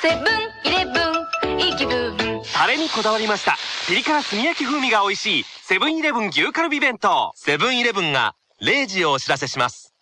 [0.00, 2.16] セブンイレブンいい気分
[2.54, 3.56] タレにこだわりました
[3.88, 9.92] ピリ辛炭焼き風味が美味しいセブンイレブン牛カルビ弁当セブンイレブンが0時をお知らせします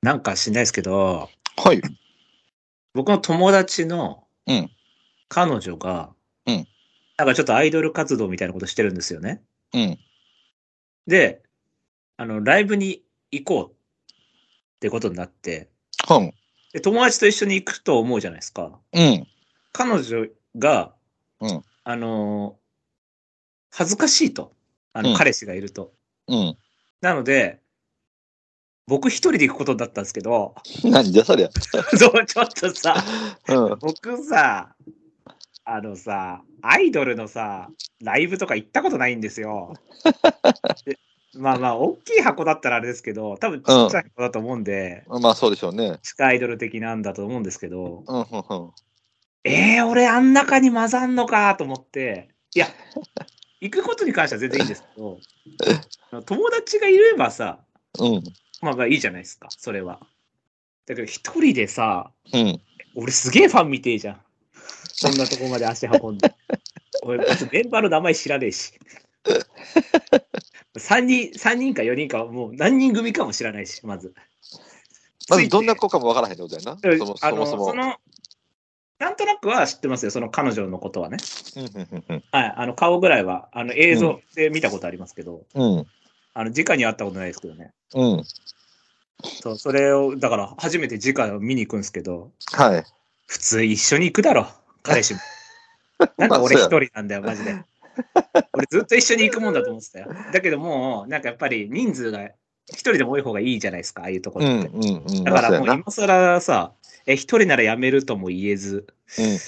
[0.00, 1.80] なんか知んないですけど、はい。
[2.92, 4.70] 僕の友達のうん
[5.28, 6.10] 彼女が、
[6.46, 6.66] うん
[7.16, 9.42] なんかちょっとアイドル活動みたいなことしてるんですよね。
[9.72, 9.98] うん。
[11.06, 11.42] で、
[12.16, 14.14] あの、ライブに行こうっ
[14.80, 15.68] てことになって、
[16.10, 16.32] うん。
[16.72, 18.78] で友達と一緒に行くと思うじゃないですか。
[18.92, 19.26] うん。
[19.72, 20.26] 彼女
[20.58, 20.92] が、
[21.40, 22.64] うんあのー
[23.76, 24.54] 恥ずかしいと。
[24.92, 25.92] あの、うん彼氏がいると。
[26.28, 26.56] うん。
[27.00, 27.60] なので、
[28.86, 31.50] 僕一人で行くことになったんですけど、何じゃそりゃ。
[31.98, 33.04] そう、ちょっとさ、
[33.48, 33.78] うん。
[33.80, 34.73] 僕さ、
[35.64, 37.70] あのさ、アイドルのさ、
[38.02, 39.74] ライブとか行ったことないんですよ。
[40.84, 40.98] で
[41.36, 45.98] まあまあ、大きい箱だったらあれですけど、多分ちっちゃい箱だと思うんで、まあそうでしょうね。
[46.02, 48.70] 地下アイドル的なんだと思うんですけど、うん、うん、うん。
[49.44, 52.68] えー、俺あん中に混ざんのかと思って、いや、
[53.60, 55.18] 行くことに関しては全然いいんですけど、
[56.24, 57.64] 友達がいればさ、
[57.98, 58.22] うん。
[58.60, 60.00] まあまあいいじゃないですか、それは。
[60.86, 62.60] だけど一人でさ、うん。
[62.94, 64.20] 俺すげえファンみてえじゃん。
[64.96, 66.32] そんなとこまで足運んで。
[67.02, 68.72] 俺、まずメンバーの名前知らねえし。
[70.78, 74.14] 3人、三人か4人かはもう何人組かも知らないし、まず。
[75.28, 76.72] まずどんな子かもわからへんってことやな。
[76.72, 77.64] うんそもそもそも。
[77.66, 77.96] その、
[78.98, 81.18] なんとなくは知ってますよ、その彼女のことはね。
[82.30, 85.86] はい、あの顔ぐらいは、あの映像で見たことありますけど、うん。
[86.34, 87.72] あの直に会ったことないですけどね。
[87.94, 88.24] うん。
[89.24, 92.84] そう、それを、だから初めて直を見に行くんですけど、はい。
[93.26, 94.48] 普通一緒に行くだろ、
[94.84, 95.20] 彼氏も。
[96.18, 97.56] なんか俺一人なんだよ、マジで。
[98.52, 100.08] 俺ずっと一緒に行くもんだと思ってたよ。
[100.32, 102.30] だけどもう、なんかやっぱり人数が
[102.68, 104.68] 一人でも多い方がいいじゃないですか、ああいうとこうんろって。
[104.68, 105.24] うんうん。
[105.24, 106.72] だからもう今更さ、
[107.06, 108.86] え、一人ならやめるとも言えず、
[109.18, 109.38] うん。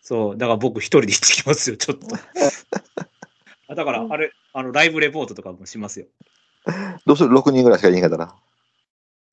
[0.00, 2.06] そう、だから僕一人で行ってきますよ、ちょっと。
[3.68, 6.06] あだから、あれ、あの、ライブレポートとかもしますよ。
[7.04, 8.34] どうする ?6 人ぐらいしかいないから。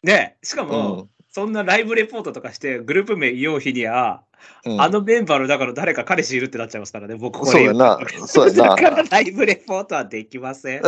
[0.03, 1.09] で、しかうも、ん。
[1.33, 4.23] そんなライブレポートとかして、グループ名言おう日には、
[4.65, 7.97] うんあのメンバーのだから誰か彼氏いるってなっちゃいますからね、僕これそうやな。
[8.27, 8.75] そうやな。
[8.75, 10.81] だからライブレポートはできません。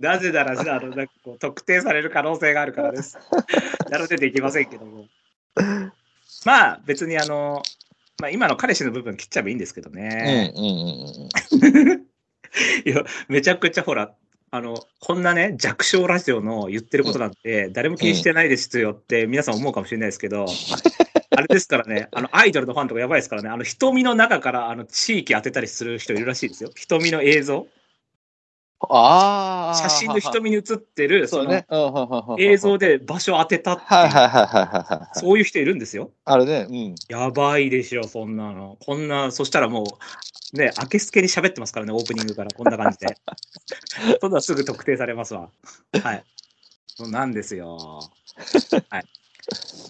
[0.00, 3.16] なぜなら、あのなんかこう特定される可能性があるからです。
[3.90, 5.06] なのでできませんけども。
[6.44, 7.62] まあ別にあの、
[8.20, 10.52] まあ、今の彼氏の部分切っちゃえばいいんですけどうんね。
[10.56, 12.08] うんうん
[12.84, 14.14] いや、めちゃくちゃほら、
[14.50, 20.46] あの、こんなね、弱小ラジオの言ってることなんて、誰も気にしてないですよって皆さん思うかもしれないですけど、
[21.30, 26.70] あれですからね、あの、アイドルのファンとかやばいですからね、あの、瞳の中から、あの、地域当てたりする人いるらしいですよ。
[26.74, 27.66] 瞳の映像。
[28.80, 29.74] ああ。
[29.76, 31.64] 写真の瞳に映ってる、 その
[32.38, 35.08] 映像で場所当てたっていう。
[35.14, 36.12] そういう人いるんですよ。
[36.24, 36.66] あるね。
[36.68, 36.94] うん。
[37.08, 38.76] やばいでしょ、そんなの。
[38.80, 39.84] こんな、そしたらも
[40.54, 43.16] う、ね、明けすけに喋ってますからね、オープニングから、こんな感じで。
[44.20, 45.50] そんなすぐ特定されますわ。
[46.02, 46.24] はい。
[46.86, 48.00] そうなんですよ。
[48.90, 49.04] はい。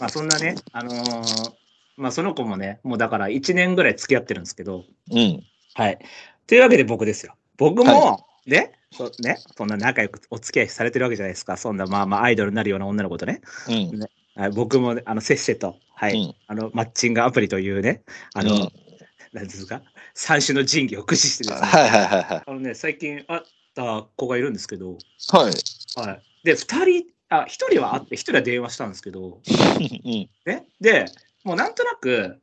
[0.00, 1.52] まあ、そんなね、あのー
[1.98, 5.42] まあ、その子もね、もうだから1年ぐらい付き合ってるんですけど、うん。
[5.74, 5.98] はい。
[6.46, 7.34] というわけで僕ですよ。
[7.56, 11.56] 僕も、はね、そね、そんな仲良くお付き合いされてるわけじゃないですか。
[11.56, 13.42] そんな、まあまあ、アイドルになるような女の子とね。
[13.68, 14.00] うん。
[14.34, 18.02] はい、僕もね、あの、せっせと、はい、うんあの、マッチングアプリというね、
[18.34, 18.72] あの、うん
[19.32, 19.82] なんですか、
[20.14, 22.42] 三種の神器を駆使してですね、はいはいはいはい。
[22.46, 23.40] あのね、最近会っ
[23.74, 24.96] た子がいるんですけど、
[25.32, 26.00] はい。
[26.00, 26.22] はい。
[26.44, 30.28] で、二人、あ、一人は会って、一人は電話したんですけど、 うん。
[30.46, 30.66] ね。
[30.80, 31.06] で、
[31.44, 32.40] もうなんとなく、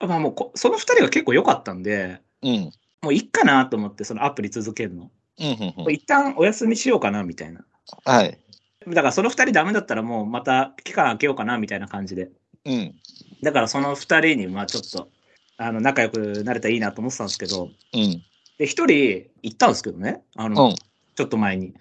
[0.00, 2.70] まあもうこ、その二人が結構良かったんで、うん。
[3.02, 5.10] もういいかなと思って、そのアプリ続けるの。
[5.38, 5.90] うんうんう。
[5.90, 7.64] ん一旦お休みしようかな、みたいな。
[8.04, 8.38] はい。
[8.86, 12.30] だからその二人ダメだったらもうまた期間空けようかな、みたいな感じで。
[12.64, 12.94] うん。
[13.42, 15.08] だからその二人に、まあちょっと、
[15.56, 18.22] あの、仲良くなれたらいいなと思ってたんですけど、うん。
[18.58, 20.74] で、一人行ったんですけどね、あの、うん。
[21.14, 21.74] ちょっと前に。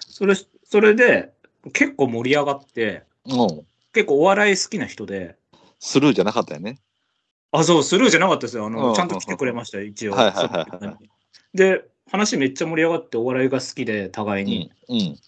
[0.00, 0.34] それ、
[0.64, 1.32] それで、
[1.72, 3.66] 結構盛り上がって、うん。
[3.92, 5.36] 結構お笑い好きな人で、
[5.80, 6.78] スルーじゃなかったよね。
[7.52, 8.66] あ、そう、スルーじゃなかったですよ。
[8.66, 10.12] あの、うんちゃんと来てくれましたよ、一応。
[10.12, 11.10] はいはいはいはい
[11.54, 14.72] で、話めっちゃ盛り上がってお笑いが好きで、互いうに。
[14.88, 14.92] ん。
[14.92, 15.18] うん。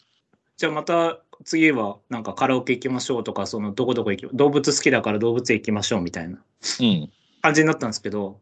[0.57, 7.11] じゃあまた次はなんかカラオケ行きましょうとか、そのどこどこ行き、動物好きだから動物園行きましょうみたいなうん。
[7.43, 8.41] 感じになったんですけど、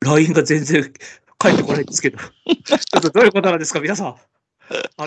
[0.00, 0.92] LINE が全然
[1.38, 2.18] 返ってこないんですけど、
[2.64, 4.16] ちょっとどういうことなんですか、皆さん。
[4.98, 5.06] あ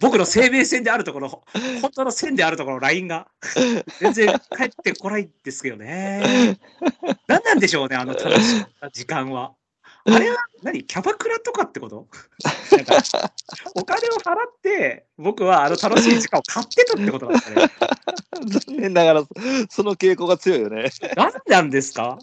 [0.00, 1.42] 僕の生命線であるところ、
[1.80, 3.28] 本当の線であるところ、LINE が
[4.00, 6.58] 全然返ってこないんですけどね。
[7.26, 9.54] 何なんでしょうね、あの楽しかった時間は。
[10.06, 12.06] あれは何キャバクラとかってこと？
[13.74, 17.70] お金を払って、僕はあの楽しい時間を買ってたってことなんですかね。
[18.46, 19.24] 残念ながら、
[19.68, 20.90] その傾向が強いよね。
[21.16, 22.18] 何なんですか？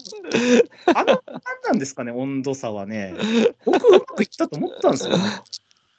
[0.94, 3.14] あの、何なんですかね、温度差はね。
[3.64, 5.24] 僕、うまくいったと思ったんですよね。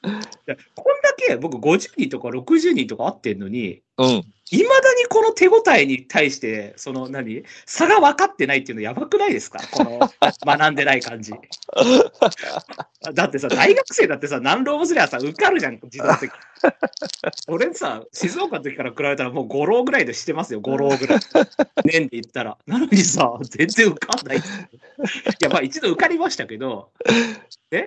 [0.01, 4.07] こんだけ僕50人とか60人とか会ってんのに、うん。
[4.51, 9.60] いまだにこの手応えに対して、その何、差が分かってないっていうのやばくないですか？
[9.72, 10.00] この
[10.46, 11.34] 学んでない感じ。
[13.13, 16.30] だってさ、大学生だってさ、何浪もすりゃさ、受かるじゃん、自動的に。
[17.48, 21.19] 俺さ、静岡の時から比べたらもう5浪ぐらいでしてますよ、5浪ぐらい。
[21.84, 22.57] 年で言ったら。
[22.66, 24.38] なのにさ、全然受かんない。
[24.38, 24.42] い
[25.42, 26.90] や、まあ一度受かりましたけど、
[27.72, 27.86] え？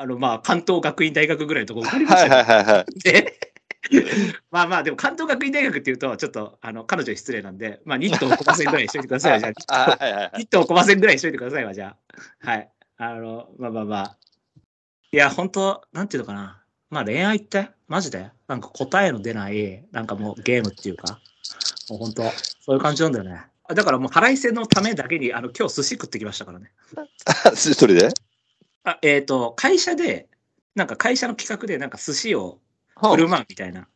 [0.00, 2.86] あの、まあ関東学院大学ぐらいのとこ受かりましはいたけどはいはいはい。
[3.00, 3.38] で、
[4.50, 10.38] まあまあ、でも関東学院大学っていうと、ちょっとあの彼女に失礼なんで、まあ、ニットをこませんぐらいにしといてくださいよ、じ ゃあ。
[10.38, 11.96] ニットをこませんぐらいにしといてくださいわ、じゃ
[12.42, 12.50] あ。
[12.50, 12.70] はい。
[12.98, 14.16] あの、まあまあまあ。
[15.12, 16.62] いや、本当なんていうのかな。
[16.90, 21.20] まあ恋愛って、マジで、なんか答えの出ない、なんかもうゲームっていうか、
[21.88, 22.22] もう本当
[22.60, 23.42] そういう感じなんだよね。
[23.68, 26.72] あだからもう腹いせのためだけに、あの、今日寿司食ってきましたからね。
[27.54, 28.08] 一人で？
[28.86, 30.28] あ、えっ、と、会社で、
[30.76, 32.60] なんか会社の企画で、なんか寿司を
[32.94, 33.88] は振る舞うみたいな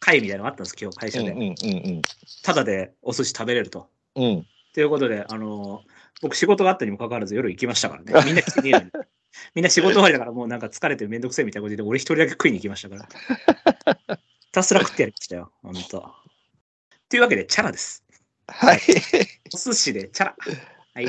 [0.00, 1.30] 会みたいなのがあったんです、今日会社で。
[1.30, 1.52] うんうんう
[1.98, 2.02] ん
[2.42, 3.88] ただでお寿司食べれると。
[4.16, 4.24] うん。
[4.24, 4.46] うん。
[4.74, 5.82] ということで、あの
[6.20, 8.12] 僕仕事があったにもかかわらず夜行きましたからね。
[8.26, 8.90] みんな来てねえのに。
[9.54, 14.18] みんな仕事終わりだからもうなんか疲れてめんどくせえみたいなことで、俺一人だけ食いに行きましたから。
[14.40, 16.12] ひたすら食ってやりましたよ、ほんと。
[17.08, 18.04] というわけで、チャラです。
[18.48, 18.80] はい。
[19.54, 20.36] お寿司でチャラ。
[20.94, 21.06] はい。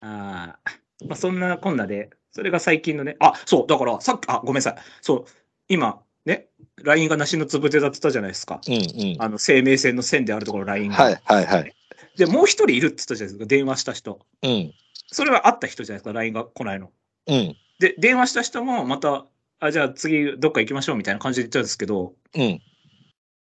[0.00, 4.76] あーまあ、そんなこんなで、それが最近のね、あ、そう、だからさっき、あ、ごめんなさい。
[5.00, 5.24] そう、
[5.68, 6.48] 今、ね、
[6.82, 8.60] LINE が梨のつぶてだってたじゃないですか。
[8.66, 9.16] うんうん。
[9.18, 10.96] あの、生命線の線であるところ LINE が。
[10.96, 11.74] はいはいはい。
[12.16, 14.20] で、もう一人いるって言ったじゃないですか、電話した人。
[14.42, 14.72] うん。
[15.10, 16.90] それは会った人じゃないですか、LINE が来ないの。
[17.26, 17.56] うん。
[17.78, 19.26] で、電話した人もまた、
[19.60, 22.60] あ、じゃあ次どっか行きましょうみたいな感じで言ったんですけど、うん。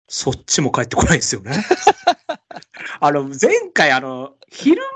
[0.08, 1.52] そっちも帰ってこないですよね。
[3.00, 4.88] あの、前回、あの、昼間、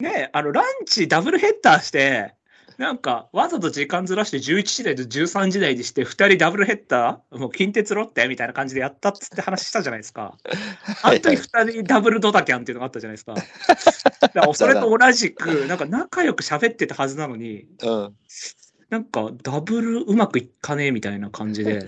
[0.00, 2.34] ね、あの、ランチダブルヘッダーして、
[2.78, 10.36] なんか、わざと時間ずらして11時台と13時台にして、2人ダブルヘッダーもう近鉄ロッテみたいな感じでやったっつって話したじゃないですか。
[11.02, 13.34] あの時2人ダブルドタキャンっていうのがあったじゃないですか。
[14.20, 18.14] だからそれと同じく、なんか仲良く喋ってたはずなのに、うん。
[18.90, 21.86] なんかダブルうまくいかねえみたいな感じで、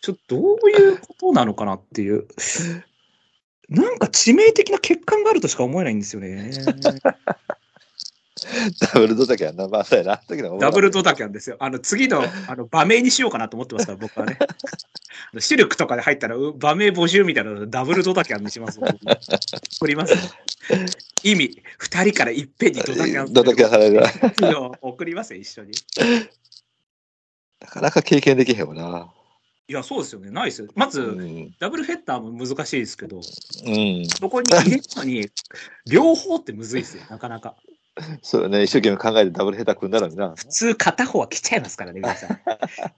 [0.00, 2.26] ちょっとどういうことなのかなっていう。
[3.70, 6.50] なんか致命的な欠陥があるとしか思えないんですよね。
[8.80, 9.68] ダブルドタキャンな。
[9.68, 10.16] まあ、そうやな。
[10.16, 11.56] 時のダブルドタキャンですよ。
[11.60, 14.38] あの次のあの場名にしようかなと思ってますから、僕はね。
[15.38, 20.18] シルクとかで入ったらう場名募集みたいなのでダブルドタキャンにします送りますよ。
[21.22, 24.02] 意味、二人からいっぺんにドタキャンドタキャンされる。
[24.80, 25.72] 送りますよ、一緒に。
[27.60, 29.12] なかなか経験できへんわな。
[29.70, 30.32] いや、そうですよね。
[30.32, 30.68] ないですよ。
[30.74, 31.54] まず、うん。
[31.60, 34.04] ダブルヘッダーも難しいですけど、うん。
[34.04, 35.30] そこに入れるのに、
[35.88, 37.54] 両方ってむずいですよ、なかなか。
[38.20, 38.64] そうだね。
[38.64, 40.34] 一生懸命考えてダブルヘタ組んだのにな。
[40.34, 42.40] 普通片方は来ちゃいますからね、皆さん。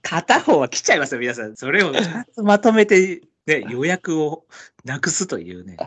[0.01, 1.55] 片方は来ちゃいますよ、皆さん。
[1.55, 4.45] それを2つまとめて、ね、予約を
[4.83, 5.77] なくすというね。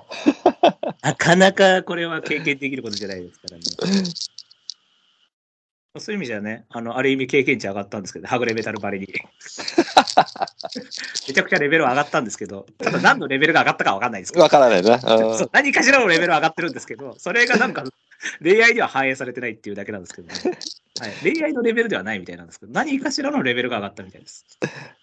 [1.03, 3.63] なかなかこれは経験できることじゃないですからね。
[6.01, 9.09] そういう意味じゃね、あの、ある意味経験値上がったんですけど、はぐれメタルバリに。
[11.29, 14.43] めちゃくちゃレベルは上がったんですけど、ただ何のレベルが上がったかわかんないですけど。
[14.43, 14.95] わからないな。
[14.95, 15.01] うん
[15.39, 17.85] そう何かしらのレベルは上がってるんですけど、それがなんか
[18.43, 20.35] 恋愛には反映されてないっていうだけなんですけどね。
[20.99, 24.47] はい、恋愛のレベルではないみたいなんですけど、何かしらのレベルが上がったみたいです。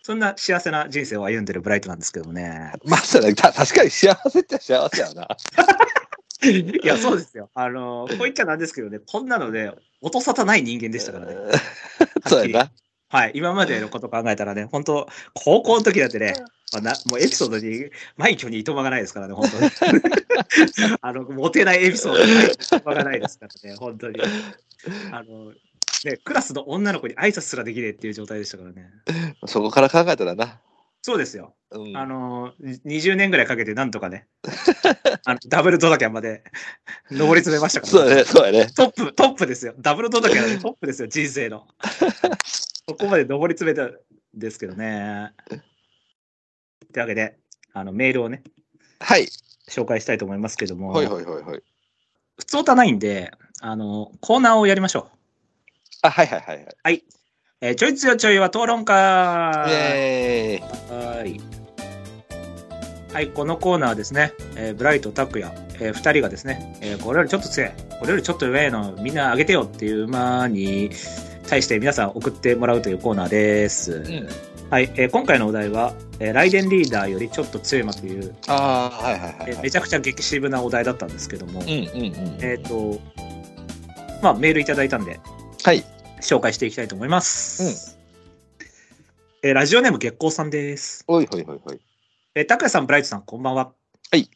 [0.02, 2.74] そんな幸せな人生を歩んでるブライトなんですけどもね。
[2.86, 3.36] まあ、そうだね。
[3.36, 5.28] た確かに幸せっちゃ幸せやな。
[6.44, 7.50] いや、そうですよ。
[7.54, 9.72] あの、こう言っちゃなんですけどね、こんなので、
[10.02, 11.36] 音沙汰ない人間でしたからね。
[12.28, 12.72] そうやな。
[13.10, 16.34] はい、今までのこと考えたらね、本当高校の時だってね、
[16.74, 19.70] まあ、なもうエピソードに枚挙にいとまがないですからね、本当に。
[21.00, 24.20] あの、モテないエピソードにいとまがないですからね、本当に。
[25.12, 28.90] あの、ね、クラスの女の子に挨拶すらできねえっていう状態でしたからね。
[29.46, 30.60] そこから考えたらな。
[31.04, 31.54] そうですよ。
[31.72, 31.98] うん。
[31.98, 34.26] あの、20年ぐらいかけてなんとかね、
[35.26, 36.46] あのダブルドタキャンまで
[37.12, 38.24] 上り詰めましたから、そうやね。
[38.24, 38.72] そうやね。
[38.72, 39.76] トップ、トップですよ。
[39.78, 41.68] ダブルドタキャンのトップですよ、人生の。
[42.88, 43.98] そこまで上り詰めたん
[44.34, 45.34] ですけどね。
[45.50, 45.60] とい
[46.98, 47.38] うわけで、
[47.74, 48.42] あのメールをね、
[49.00, 49.28] はい。
[49.70, 51.64] 紹介したいと思いますけども、はいはいはいはい。
[52.38, 55.10] 普通歌ないんで、あの、コーナーをやりましょ
[56.02, 56.64] あ、はいはいはいはい。
[56.64, 56.68] う。
[56.84, 57.04] はい。
[57.66, 58.94] えーちょいつよちょいは討論会。
[58.98, 60.60] は
[61.26, 61.40] い。
[63.14, 70.90] はい、このコーナーはですね、えーブライト、タクヤ、えー二人がですね、えーこれよりちょっと強い、これよりちょっと上のみんなあげてよっていう馬に
[71.48, 73.94] 対して皆さん送ってもらうというコーナーです。
[73.94, 74.28] うん。
[74.70, 81.64] はい、えー今回のお題は、えーライデンリーダーよりちょっと強い馬という、ああ、はいはいはい、めちゃくちゃ激渋なお題だったんですけども。
[82.42, 83.00] えっ、と、
[84.22, 85.22] まあメールいただいたんで、
[85.64, 85.82] はい。
[86.24, 87.98] 紹介していきたいと思います。
[89.44, 91.04] えーラジオネーム月光さんです。
[91.08, 91.82] おいほいほいほい。
[92.34, 93.74] えー、拓也さん、ブライトさん、こんばんは。
[94.10, 94.30] はい。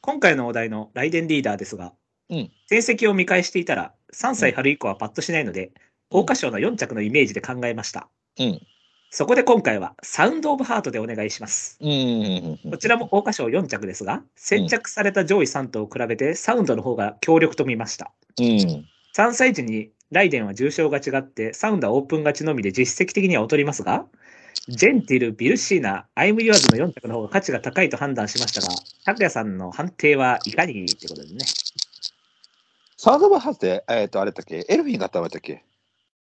[0.00, 1.92] 今回のお題のライデンリーダーですが、
[2.28, 5.70] うん成績を見返していたら、3歳春以降はパッとしないので、
[6.10, 8.08] 桜花賞の4着のイメージで考えました。
[8.40, 8.60] うん。
[9.10, 11.78] そこで今回は、サウンドオブハートでお願いします。
[11.80, 18.10] うんうんうんこちらも桜花賞4着ですが、先着された上位3頭を比べて、サウンドの方が強力と見ました。
[18.40, 18.44] うん。
[19.16, 24.06] 3歳時にライデンは重賞が違って、サウンドはオープン勝ちのみで実績的には劣りますが、
[24.68, 28.68] ジェンティル、ビルシーナ、アイム・ユアーズの4着の方が価値が高いと判断しましたが、
[29.04, 31.40] 拓也さんの判定はいかにってことですね。
[32.96, 35.62] サウンドバーハズで、えっ、と、あれだっけエルフィンがあったんだっけ？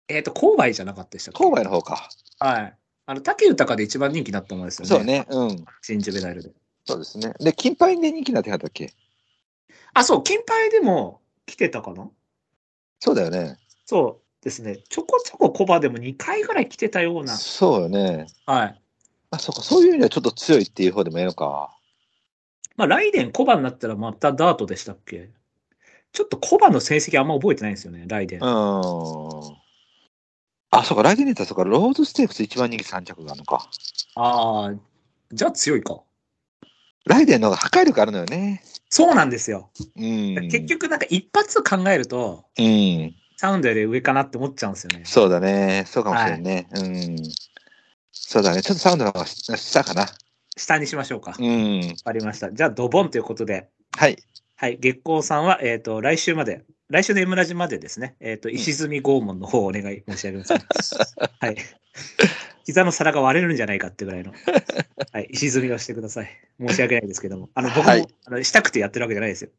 [0.08, 1.42] えっ、と、勾配じゃなかったでしたっけ？
[1.44, 2.08] 郊外の方か。
[2.38, 2.76] はい。
[3.06, 5.26] あの、竹豊で一番人気だったものですよね。
[5.28, 5.46] そう。
[5.48, 5.52] ね。
[5.56, 5.64] うん。
[5.80, 6.50] 新ジュベナイルで。
[6.84, 7.32] そうですね。
[7.40, 8.92] で、金牌で人気になってなかったっけ？
[9.94, 12.08] あ、そう、金牌でも来てたかな？
[13.00, 13.59] そうだよね。
[13.87, 14.78] そうですね。
[14.88, 17.35] ちょこちょこコバでも2回ぐらい来てたような。
[17.35, 18.26] そうよね。
[18.47, 18.80] はい。
[19.30, 19.62] あ、そうか。
[19.62, 21.76] そういう意味ではちょっと強いっていう方でもいいのか。
[22.76, 25.30] まあ、ライデン、コバになったらまたダートでしたっけ？
[26.12, 28.40] ちょっとコバの成績あんま覚えてないんですよね、ライデン。
[28.40, 28.47] うん。
[30.73, 31.02] あ、そうか。
[31.02, 31.64] ライデンネタそうか。
[31.64, 33.69] ロードステークス一番人気3着があるのか。
[34.16, 34.75] ああ、
[35.33, 36.00] じゃあ強いか。
[37.07, 38.62] ライデンの方が破壊力あるのよね。
[38.90, 39.70] そうなんですよ。
[39.97, 40.35] うん。
[40.50, 40.66] 結。
[40.66, 43.14] 局なんか一発考えると、うん。
[43.37, 45.04] サウンドより上かなって思っちゃうんですよね。
[45.06, 45.85] そうだね。
[45.87, 46.68] そうかもしれんね。
[46.75, 47.16] うん。
[48.12, 48.62] そうだね。
[48.62, 50.06] ちょっとサウンドの方が下かな。
[50.56, 51.30] 下にしましょうか。
[51.30, 51.94] わうん。
[52.04, 52.52] かりました。
[52.52, 54.18] じゃあドボンということで、はい。
[54.56, 60.52] はい、月光さんは、えっ、と、来週まで、来週の M ラジまでですね、えっ、と、石積み拷問の方をお願い申し上げます。
[61.40, 61.56] はい。
[62.64, 64.33] 膝の皿が割れるんじゃないかってぐらいの、
[65.12, 66.31] はい、石積みをしてください。
[66.61, 67.50] 申し訳ないですけども。
[67.55, 69.50] あの、僕も、はいあのしたくてやってるわけじゃないですよ。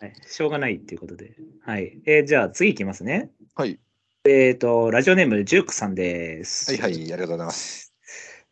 [0.00, 0.12] はい。
[0.26, 1.32] しょうがないっていうことで。
[1.62, 1.98] はい。
[2.06, 3.30] えーじゃあ次行きますね。
[3.54, 3.78] はい。
[4.24, 6.70] えっ、と、ラジオネーム、ジュークさんです。
[6.72, 6.94] はいはい。
[6.94, 7.92] ありがとうございます。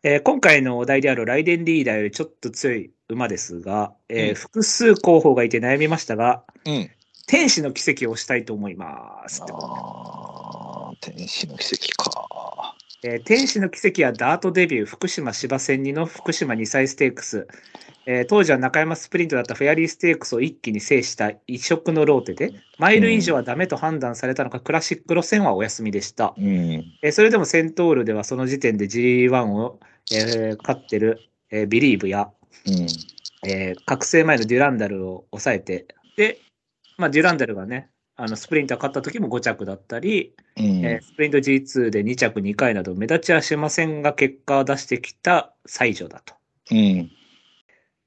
[0.02, 6.90] えー今回のお題であるライデンリーダーよりちょっと強い馬ですが、えーうん複数候補がいて悩みましたが、うん。
[7.26, 9.42] 天使の奇跡を押したいと思います。
[9.42, 12.53] あー天使の奇跡か。
[13.06, 17.46] えー天使の奇跡はダートデビュー、福島芝千里の福島2歳ステークス。
[18.06, 26.32] えー当時は中山スプリントだったフェアリーステークスを一気に制した異色のローテで、マイル以上はダメと判断されたのか、クラシック路線はお休みでした。
[26.38, 26.44] うん。
[27.02, 29.80] えーそれでもセントールではその時点で G1 を、
[30.10, 31.20] えー勝ってる、
[31.50, 32.30] えービリーブや、
[32.66, 32.86] うん。
[33.46, 36.38] えー覚醒前のデュランダルを抑えて、で、
[36.96, 40.64] まあ、デュランダルがね、あのスプリンター勝った時も5着だったり、うん。
[40.84, 46.34] えースプリント G2 で2着2回など目立ちはしませんが結果を出してきた才女だと。
[46.70, 47.10] うん。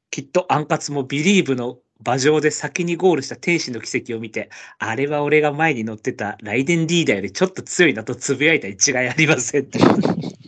[0.09, 9.79] きっとアンカツもビリーブの馬上で先にゴールした天使の奇跡を見て、あれは俺が前に乗ってたライデンリーダーよりちょっと強いなとつぶやいたに違いありませんって。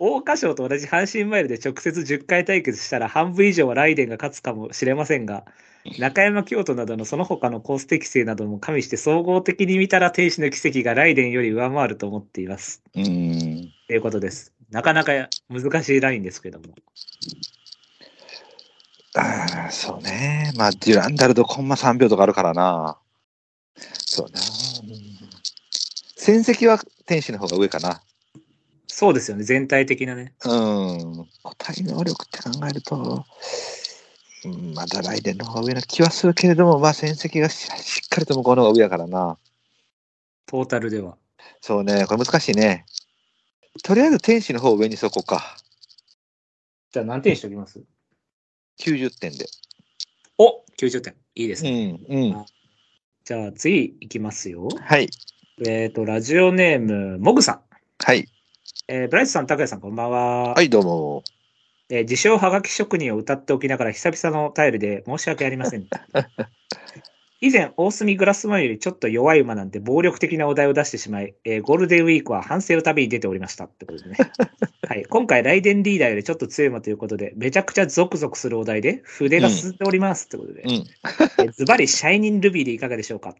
[0.00, 5.44] 桜花賞と同じ阪神マイルで直接10回対決したら半分以上はライデンが勝つかもしれませんが、
[5.98, 12.82] 中山京都などのその他のコース適性なども加味して総合的に見たら天使の奇跡がライデンより上回ると思っています。
[12.94, 13.72] うん。
[13.88, 14.52] ということです。
[14.70, 15.12] なかなか
[15.48, 16.66] 難しいラインですけども。
[19.16, 20.52] ああ、そうね。
[20.56, 22.98] まあ、デュランダルとコンマ3秒とかあるからな。
[24.06, 24.40] そうな。
[24.40, 25.08] うん
[26.20, 28.02] 戦績は天使の方が上かな。
[28.98, 30.34] そうですよね、全体的なね。
[30.44, 31.28] うん。
[31.44, 33.24] 個体能力って考えると、
[34.44, 39.38] うんまだライデンの方が上な気はするけれども、まあ戦績がししっかりと向こうの方が上やからな。
[40.46, 41.16] トータルでは。
[41.60, 42.86] そうね、これ難しいね。
[43.84, 45.56] とりあえず天使の方を上にしとこうか。
[46.90, 47.80] じゃあ何点にしておきます
[48.80, 49.46] ？90点で。
[50.38, 51.14] お !90 点。
[51.36, 51.92] いいですうね。
[51.92, 52.46] ん、うん。
[53.22, 54.66] じゃあ次いきますよ。
[54.66, 55.08] はい、
[55.68, 57.60] えっ、と、ラジオネーム、モグさん。
[58.04, 58.28] はい。
[58.88, 60.54] えーブライトさん、拓也さん、こんばんは。
[60.54, 61.24] はい、どうも。
[61.90, 65.86] えー自称はがき職人を歌っておきながら久々のタイルで申し訳ありません。
[67.40, 74.16] 以前、大隅グラスマンよりちょっと弱い馬なんて暴力的なお題を出してしまい、えーゴールデンウィークは反省の旅に出ておりましたってことでね。
[74.88, 75.04] はい。
[75.04, 80.70] 今回、ライデンリーダーよりちょっと強い馬ということで、めちゃくちゃゾクゾクするお題で、筆が進んでおりますってことで、うん。
[80.70, 83.36] えーズバリ、シャイニンルビーでいかがでしょうか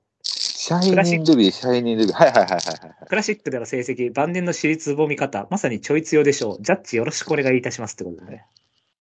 [0.69, 2.15] シャイニングルビー、シャイニングルビー。
[2.15, 3.09] はいはいはいはいはい。
[3.09, 6.63] クラシックでの成績、晩年の私立ぼみ方、まさにちょい強でしょう。
[6.63, 8.45] ジャッジよろしくお願いいたしますってことでね。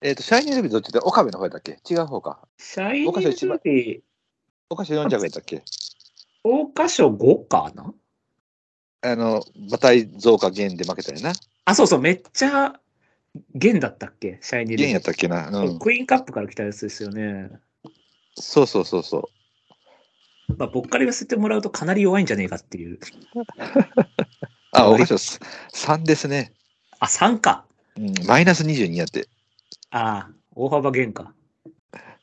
[0.01, 1.81] えっ、と、シャイニールビーどっちで岡部の方やっけ？
[1.91, 2.47] 違う方か。
[2.59, 4.01] シャイニールビー、
[4.71, 5.65] 岡所4着やったっけ？
[6.45, 7.93] 桜花賞5かな？
[9.03, 11.33] あの、馬体増加減で負けたよな。
[11.65, 12.79] あ、そうそう、めっちゃ、
[13.57, 14.39] 弦だったっけ？
[14.43, 14.87] シャイニールビー。
[14.87, 15.49] 減やったっけな？
[15.49, 15.79] うん。
[15.81, 17.51] クイーンカップから来たやつですよね。
[18.37, 19.23] そうそうそうそう。
[20.57, 22.99] まあ、僕から言わせてもらうとかなり弱いんじゃねえかっていう。
[24.73, 26.53] あ、岡所3ですね。
[27.01, 27.65] あ、3か。
[27.97, 28.15] うん。
[28.27, 29.29] マイナス22やって。
[29.91, 31.33] ああ、大幅減か。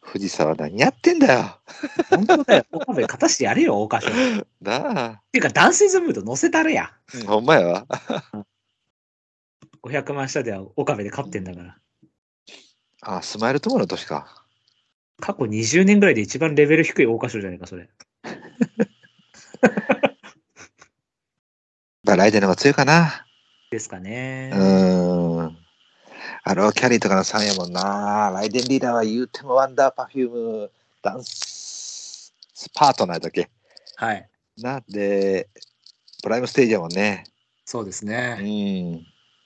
[0.01, 1.59] 藤沢何やってんだよ。
[2.09, 2.65] 本当だよ。
[2.71, 4.11] 岡部勝たしてやれよ、大箇所。
[4.11, 5.21] っ なあ。
[5.31, 6.93] ていうか、ダンスイズムード乗せたれや。
[7.13, 7.87] うん、ほんまやわ。
[9.81, 11.77] 500万下では岡部で勝ってんだから。
[13.01, 14.45] あ、スマイル友の年か。
[15.19, 17.89] 過去20年ぐらいで一番レベル低い大箇所じゃないか、それ。
[22.03, 23.27] まあ、ライデンの方が強いかな。
[23.69, 24.51] ですかね。
[24.53, 25.57] うーん。
[26.43, 28.29] あの、キャリーとかの3やもんな。
[28.31, 32.31] ライデンリーダーは言うてもワンダーパフューム、ダンス、
[32.75, 33.49] パートナーだっけ。
[33.95, 34.29] はい。
[34.57, 35.49] なんで、
[36.21, 37.23] プライムステージやもんね。
[37.65, 38.35] そうですうね。
[38.35, 39.03] ん。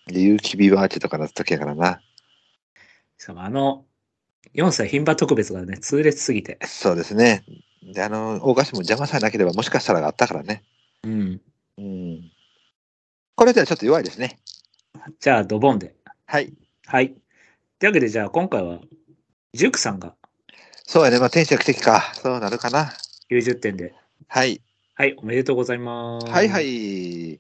[0.08, 2.02] で、ユーキビバーチェとかの時やからな。
[3.18, 3.86] しかもあの、
[4.56, 6.60] 4歳牝馬特別がね、痛烈すぎて。
[6.66, 7.44] そうですね。
[7.84, 10.64] で、あの、大菓子も邪魔さえなければ、もしかしたらあったからね。
[11.04, 11.42] うん。
[11.78, 12.32] うん。
[13.36, 14.40] これではちょっと弱いですね。
[15.20, 15.96] じゃあ、ドボンで。
[16.26, 16.54] はい。
[16.86, 17.10] はい。
[17.80, 18.80] というわけで、じゃあ、今回は、
[19.54, 20.16] ジュークさんが
[20.86, 21.20] そうやね。
[21.20, 22.12] まあ、天使が奇跡か。
[22.16, 22.92] そうなるかな。
[23.32, 23.94] 90点で。
[24.28, 24.62] はい。
[24.96, 26.28] はい、おめでとうございます。
[26.28, 27.40] はいはい。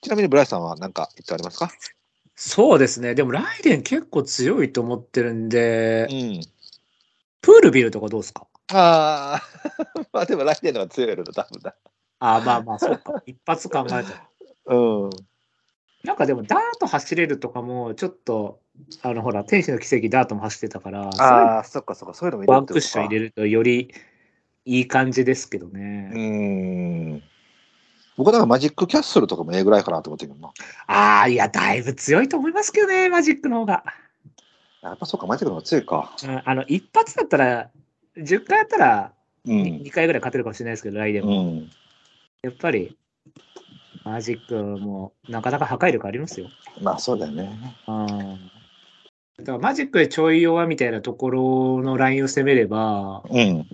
[0.00, 1.70] ちなみにブライスさんは何か言ってありますか？
[2.44, 3.14] そうですね。
[3.14, 6.40] でも、ライデン結構強いと思ってるんで、ん。
[7.40, 8.48] プールビルとかどうですか？
[8.72, 9.38] あ
[9.94, 11.74] あ、まあでもライデンの方が強いやろな、多分な。
[12.18, 13.22] あーまあまあ、そうか。
[13.26, 14.04] 一発考えたら。
[14.66, 15.10] うん。
[16.02, 18.60] なんかでも、ダート走れるとかも、ちょっと、
[19.02, 23.94] あの、ほら、天使の奇跡ダートも走ってたから、ああ、そっかそっか、そういうのもいうワンクッション入れれると、より
[24.64, 26.10] いい感じですけどね。
[26.12, 26.18] う
[27.18, 27.22] ん。
[28.16, 30.52] 僕なんかマジックキャッスルとかもええぐらいかなと思ってるけどな。
[30.86, 33.84] ああ、いや、だいぶ強いと思いますけどね、マジックの方が。
[34.82, 36.14] やっぱそっか、マジックの方が強いか。
[36.24, 37.70] ああの、一発だったら、
[38.16, 39.12] 10回やったら、
[39.46, 41.42] う2回ぐらい勝てるかもしれないですけど、ライデンも。
[41.42, 41.70] うん。
[42.42, 42.96] やっぱり、
[44.04, 46.48] マジックもなかなか破壊力ありますよ。
[46.80, 47.76] まあそうだよね。
[47.86, 48.06] うん。
[49.38, 53.66] だからマジックでちょい弱みたいなところのラインを攻めれば、うん。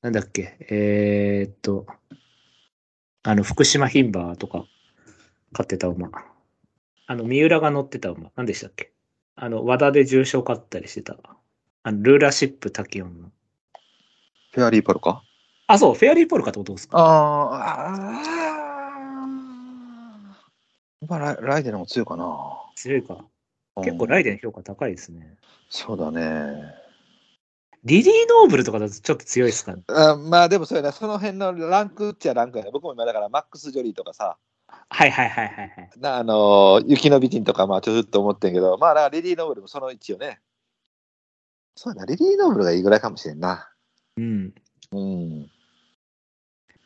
[0.00, 1.86] なんだっけ、えーっと、
[3.24, 4.64] あの、福島牝馬とか、
[5.52, 6.10] 勝ってた馬。
[7.06, 8.30] あの、三浦が乗ってた馬。
[8.36, 8.92] 何でしたっけ？
[9.34, 11.16] あの、和田で重賞勝ったりしてた。
[11.82, 13.30] あの、ルーラーシップタキオンの。
[14.52, 15.22] フェアリーパルか
[15.66, 16.98] あ、そう、フェアリーポールかってことですか？
[16.98, 18.22] ああ、
[21.06, 22.26] まあライライデンの方が強いかな。
[22.76, 23.24] 強いか。
[23.82, 25.36] 結構ライデン評価高いですね。
[25.70, 26.74] そうだね。
[27.88, 29.82] リリー・ノーブルとかだとちょっと強いですかね。
[29.88, 32.70] あまあでもそうやな、その辺のランクっちゃランクやね。
[32.72, 34.36] 僕も今だからマックス・ジョリーとかさ、
[34.68, 35.90] はいはいはいはいはい。
[35.96, 40.40] なあのーユキノビジンとかまあちょっと思ってんけど、まあだからリリー・ノーブルもその位置よね。
[41.74, 43.70] そうやな、リリー・ノーブルがいいぐらいかもしれんな。
[44.16, 44.54] うん。
[44.92, 45.50] うん。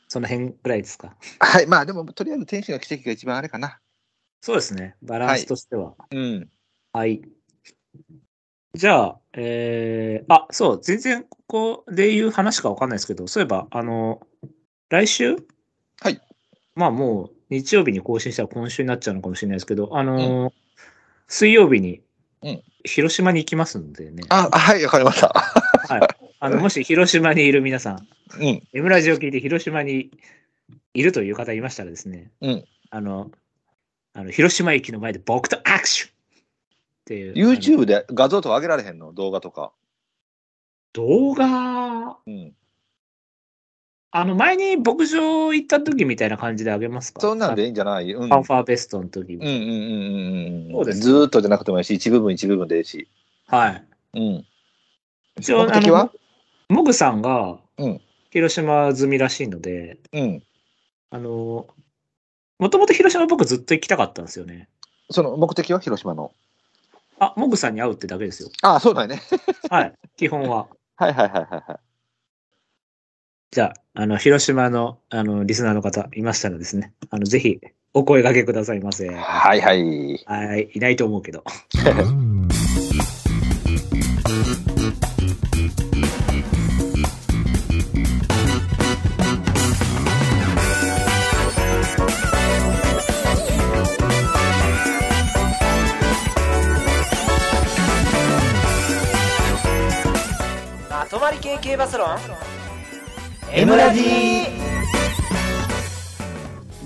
[0.08, 1.16] その辺ぐらいですか？
[1.40, 3.80] はい、まあでもとりあえずテンシノキセキが一番あれかな。
[4.40, 4.94] そうですね。
[5.02, 5.94] バランスとしては。
[6.10, 6.50] うん。
[6.92, 7.22] はい。
[8.74, 14.20] じゃあ、えー、あ、そう、全然ここで言う話かわかんないですけど、そういえば、あの、
[14.88, 15.36] 来週？
[16.00, 16.20] はい。
[16.74, 20.52] まあもう、日曜日に更新したら今週になっちゃうのかもしれないですけど、あの、
[21.28, 22.02] 水曜日に
[22.42, 24.24] うん、広島に行きますんでね。
[24.28, 25.28] あ、はい、わかりました。
[25.88, 26.00] はい。
[26.40, 28.08] あの、もし広島にいる皆さん、
[28.40, 28.62] うん。
[28.72, 30.10] M ラジオ聞いて広島に
[30.92, 33.30] いるという方いましたらですね、うんあの、
[34.14, 36.12] あの広島駅の前で僕と握手
[37.30, 37.50] っていう。
[37.50, 39.12] YouTube で画像とか上げられへんの？
[39.12, 39.72] 動画とか。
[40.94, 42.52] 動画、うん。
[44.14, 47.22] あの、前に牧場行った時みたいな感じであげますか？
[47.22, 48.12] そんなんでいいんじゃない？
[48.12, 48.28] うん。
[48.28, 49.66] ファンファーベストの時うんうんうんうん
[50.66, 50.72] うん。
[50.72, 53.08] そうですずーっとじゃなくてもいいし、一部分一部分でいいし。
[53.46, 53.84] はい。
[54.14, 54.46] うん。
[55.38, 56.12] 一応、目的は？
[56.68, 60.42] モグさんがうん広島済みらしいので、うん。
[61.10, 61.68] あの、
[62.58, 64.68] もともと広島僕ずっと行きたかったんですよね。
[65.10, 65.80] その目的は？
[65.80, 66.32] 広島の。
[67.22, 68.48] あ、モグさんに会うってだけですよ。
[68.62, 69.22] ああ、そうだよね。
[69.70, 69.92] はい。
[70.16, 70.66] 基本は。
[70.96, 71.76] はいはいはいはいはい。
[73.52, 77.60] じゃあ、あの、広島の、あの、リスナーの方いましたらですね、あの、ぜひ、
[77.94, 79.08] お声掛けくださいませ。
[79.08, 80.24] はいはい。
[80.26, 81.44] はい、いないと思うけど。
[101.72, 102.18] 系系バスロン
[103.50, 104.02] M ラジ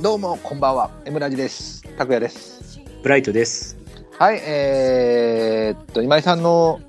[0.00, 0.92] どうも、こんばんは。
[1.04, 1.82] Mラジです。
[1.98, 2.80] 拓也です。
[3.02, 3.76] ブライトです。
[4.16, 6.80] はい、えーっと、今井さんの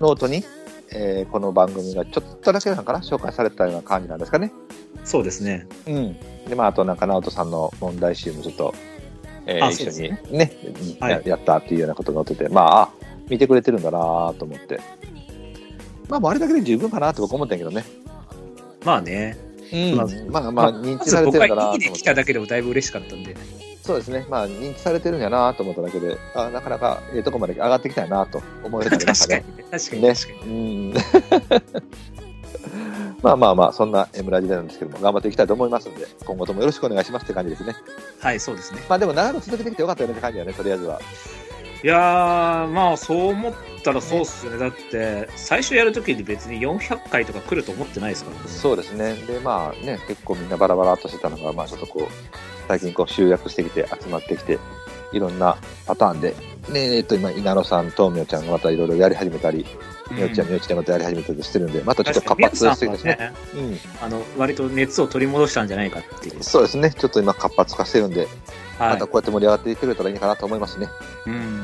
[0.00, 0.42] ノートに、
[0.90, 4.50] えーこの番組がちょっとだけなんかな紹介されてたような感じなんですかね。
[5.04, 5.66] そうですね。
[5.86, 6.16] うん。
[6.48, 8.74] で、まあ、あとなんか、直人さんの問題集もちょっと、
[9.44, 10.52] えーあ一緒にそうですね、
[10.98, 12.90] はいややったっていうようなことが載ってて、まあ、あ
[13.28, 13.98] 見てくれてるんだな
[14.38, 14.80] と思って。
[16.08, 17.84] まあ、もうあれだけで十分かなって僕思ったんやけどね。
[18.84, 19.36] まあね。
[19.72, 20.06] うんまあ
[20.42, 22.02] まあまあ、認知されてるんだなと思ってがいいね来。
[22.02, 23.34] ただけでもだいぶ嬉しかったんで。
[23.82, 24.26] そうですね。
[24.28, 29.64] まあ、認知されてるんやなと思っただけで、あなかなかええとこまで上がってきたよなと思うようになりました 確かねに。。
[29.70, 30.02] 確かに。
[30.02, 30.50] ね確かに。
[30.50, 30.94] うん。
[33.22, 37.74] まあまあまあ、そんな M ラジでなんですけども、頑張っていきたいと思いますんで、今後ともよろしくお願いしますって感じですね。
[38.20, 38.80] はい、そうですね。
[38.88, 41.00] まあでも長く続けてきてよかったよねって感じだね、とりあえずは。
[41.82, 44.58] いやー、まあそう思ったらそうっすよね。
[44.58, 48.42] だって、最初やるときに別に400回とか来ると思ってないですからね。
[48.46, 49.14] そうですね。
[49.14, 52.12] で、まあね、結構みんなバラバラっとしてたのが、まあちょっとこう、
[52.68, 54.60] 最近こう集約してきて、集まってきて、
[55.12, 56.36] いろんなパターンで、
[56.68, 59.66] ねえっと今、稲野さんとみおちゃんがまたいろいろやり始めたり、
[60.12, 63.16] みおちゃん、みおちゃんがまたやり始めたりしてるんで、またちょっと活発してですね。
[63.18, 63.32] ね。
[63.56, 63.78] うん。
[64.00, 66.42] あの、割と熱を取り戻したんじゃないかっていう。
[66.44, 66.90] そうですね。
[66.90, 68.28] ちょっと今活発化してるんで、
[68.78, 69.06] はいまた。
[69.06, 70.88] こうやって盛り上がっていってくれたらいいかなと思いますね。
[71.26, 71.61] うん。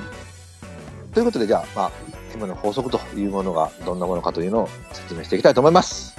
[1.19, 1.93] ということで、じゃあ、まあ、
[2.33, 6.17] 今の法則というものがどんなものかというのを説明していきたいと思います。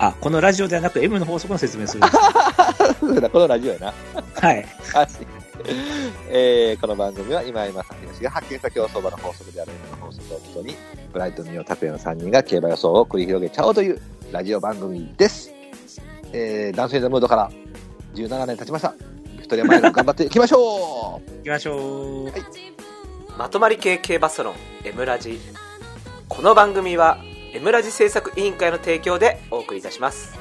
[0.00, 2.02] あ、このラジオではなく M の法則の説明する
[3.30, 3.94] このラジオやな。
[4.34, 4.66] はい。
[4.92, 5.08] はい。
[6.28, 10.74] えーこの番組は今井正宏が発見した競走馬の法則である M の法則をもとに、
[11.12, 14.00] ブライト、ミオ、拓也の3人が競馬予想を繰り広げちゃおうという
[14.32, 15.52] ラジオ番組です。
[16.32, 17.48] えー、男性のムードから
[18.16, 18.92] 17年経ちました。
[19.36, 22.79] ビクトリアマイル頑張っていきましょう 行きましょう。
[23.40, 25.40] まとまり系系バスロン M ラジ。
[26.28, 27.16] この番組は
[27.54, 30.38] M ラジ制作委員会の提供でお送りいたします。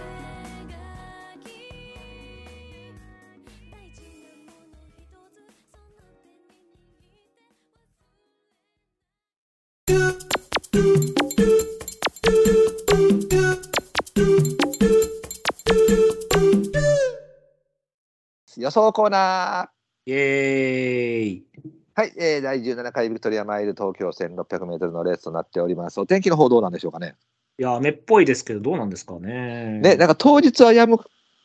[18.58, 20.12] 予想コーナー。
[20.12, 21.79] イエーイ。
[22.00, 26.00] はい、えー、第17回ビクトリアマイル東京1600メートルのレースとなっております。
[26.00, 27.18] お天気の方どうなんでしょうかね？
[27.58, 29.82] いや、雨っぽいですけど、どうなんですかね。
[29.82, 31.00] ね、なんか当日はやむ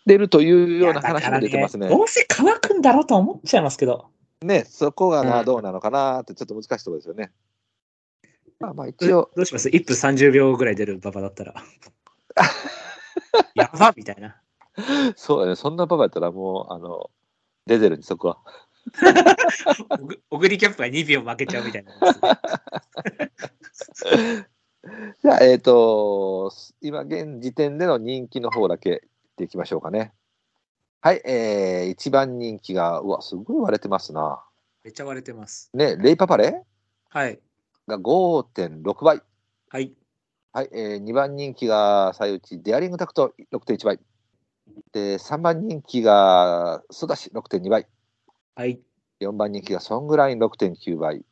[0.06, 1.88] れるというような話も出てますね。
[1.88, 4.06] どうせ乾くんだろうとは思っちゃいますけど。
[4.42, 7.32] ね、そこがな、うんどうなのかなってちょっと難しいところですよね。
[8.60, 11.54] まあまあ一ど応、どうします ?1 分30秒ぐらい出る馬場だったら。
[13.56, 14.40] やばみたいな。
[15.16, 17.10] そうだね、そんなパパやったらもう、あの、
[17.66, 18.38] 出てるんです、そこは。
[19.90, 21.92] おぐ小栗キャップが2秒負けちゃうみたいな。
[25.22, 29.00] じゃあ、えっ、と、今現時点での人気の方だけ言っ
[29.36, 30.12] ていきましょうかね。
[31.00, 34.42] はい、えー、一番人気が、うわ、すごい割れてますな。
[34.84, 35.70] めっちゃ割れてます。
[35.74, 36.62] ね、レイパパレ？
[37.08, 37.40] はい。
[37.86, 39.22] が5.6倍。
[39.70, 39.92] はい。
[40.52, 44.00] はい、えー、2番人気が最打ち、デアリングタクト6.1倍。
[44.92, 47.86] で、3番人気がソダシ6.2倍。
[48.56, 48.80] はい。
[49.20, 51.24] 4番人気がソングライン6.9倍。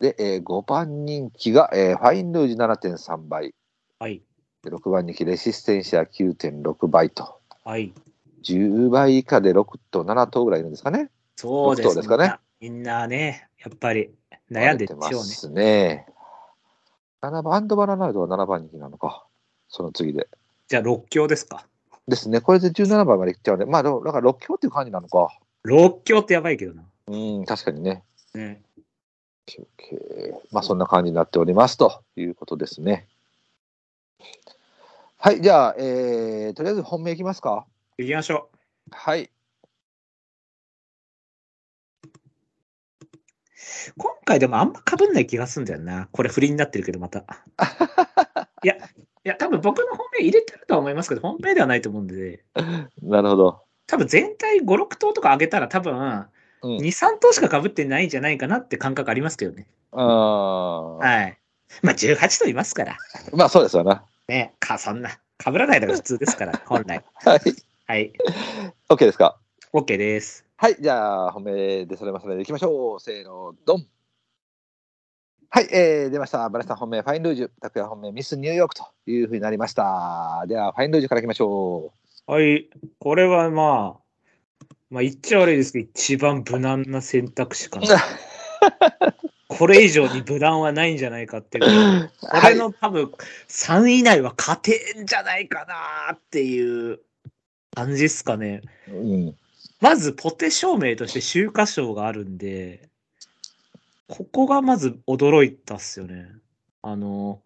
[0.00, 3.54] で、えー5番人気が、えーファインルージュ7.3倍。
[3.98, 4.22] はい。
[4.62, 7.38] で6番人気レシステンシア9.6倍と。
[7.64, 7.92] はい。
[8.42, 11.10] 10倍以下で6と7頭ぐらいいるんですかね。
[11.36, 14.10] そうですですかねみんなね、やっぱり
[14.50, 16.06] 悩んでるんでしょうすね。
[17.22, 19.24] 7番、アンドバナナイドは7番人気なのか。
[19.68, 20.28] その次で。
[20.66, 21.66] じゃあ6強ですか。
[22.08, 22.40] ですね。
[22.40, 25.28] これで17番までいっちゃうんで、まあ、だから6強っていう感じなのか。
[25.66, 26.84] 6強ってやばいけどな。
[27.08, 28.02] うん、確かにね。
[28.34, 28.62] ね、
[29.46, 33.06] OK まあ、そんな感じになっておりますということですね。
[35.16, 37.66] はい、じゃあ、えー、とりあえず本命いきますか。
[37.96, 38.50] 行きましょ
[38.90, 39.24] はい。
[39.24, 39.30] う。
[43.96, 46.08] 今回でもあんま被んない気がするんだよな。
[46.12, 47.24] これ不利になってるけど、また。
[48.62, 48.78] いや、い
[49.24, 52.44] や、多分僕の本命入れてるとは思いますけど、本命ではないと思うんで、
[53.02, 53.67] なるほど。
[53.88, 55.94] 多分全体5、6頭とか上げたら多分、
[56.62, 59.66] うん2、3頭しか被ってないんじゃないかなって感覚ありますけどね。
[59.92, 61.38] あーはい。
[61.82, 62.96] まあ18頭いますから。
[63.32, 64.04] まあ、そうですよな。
[64.28, 65.10] ね、か、そんな。
[65.42, 67.02] 被らないのが普通ですから、 本来。
[67.14, 67.40] はい。
[67.86, 68.12] はい。
[68.88, 69.38] OK ですか
[69.72, 70.44] ？OK です。
[70.56, 73.00] はい、じゃあ、本命でそれますので、いきましょう。
[73.00, 73.86] せーの、ドン。
[75.50, 76.48] はい、えー、出ました。
[76.50, 80.44] バラスタ本命、ファインルージュ、拓也本命、ミスニューヨークというふうになりました。
[80.46, 81.92] では、ファインルージュからいきましょ
[82.28, 82.68] はい。
[82.98, 87.86] これはまあ、まあ言っちゃ悪いですけど、一番無難な選択肢かな。
[89.48, 92.10] これ以上に無難はないんじゃないかっていう。
[92.20, 93.10] これの多分
[93.48, 97.00] 3位以内は勝てんじゃないかなっていう
[97.74, 98.60] 感じっすかね。
[98.88, 99.34] うん。
[99.80, 102.90] まずポテ証明として秋華賞があるんで、
[104.06, 106.28] ここがまず驚いたっすよね。
[106.82, 107.40] あの、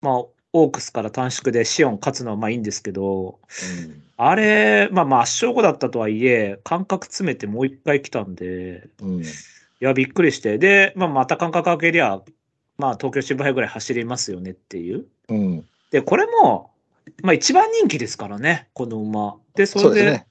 [0.00, 3.38] まあ、オークスから短縮でシオン勝つのはまあいいんですけど、
[4.16, 9.22] あれ、まあまあ圧勝後だったとはいえ、間隔詰めてもう一回来たんで、うん。
[9.22, 9.24] い
[9.80, 10.58] や、びっくりして。
[10.58, 12.20] で、まあ、また間隔空けりゃ、
[12.76, 15.06] まあ、東京新聞杯ぐらい走りますよねっていう。
[15.28, 15.64] うん。
[15.90, 16.70] で、これも、
[17.22, 19.36] まあ、一番人気ですからね、この馬。
[19.54, 20.26] で、それで、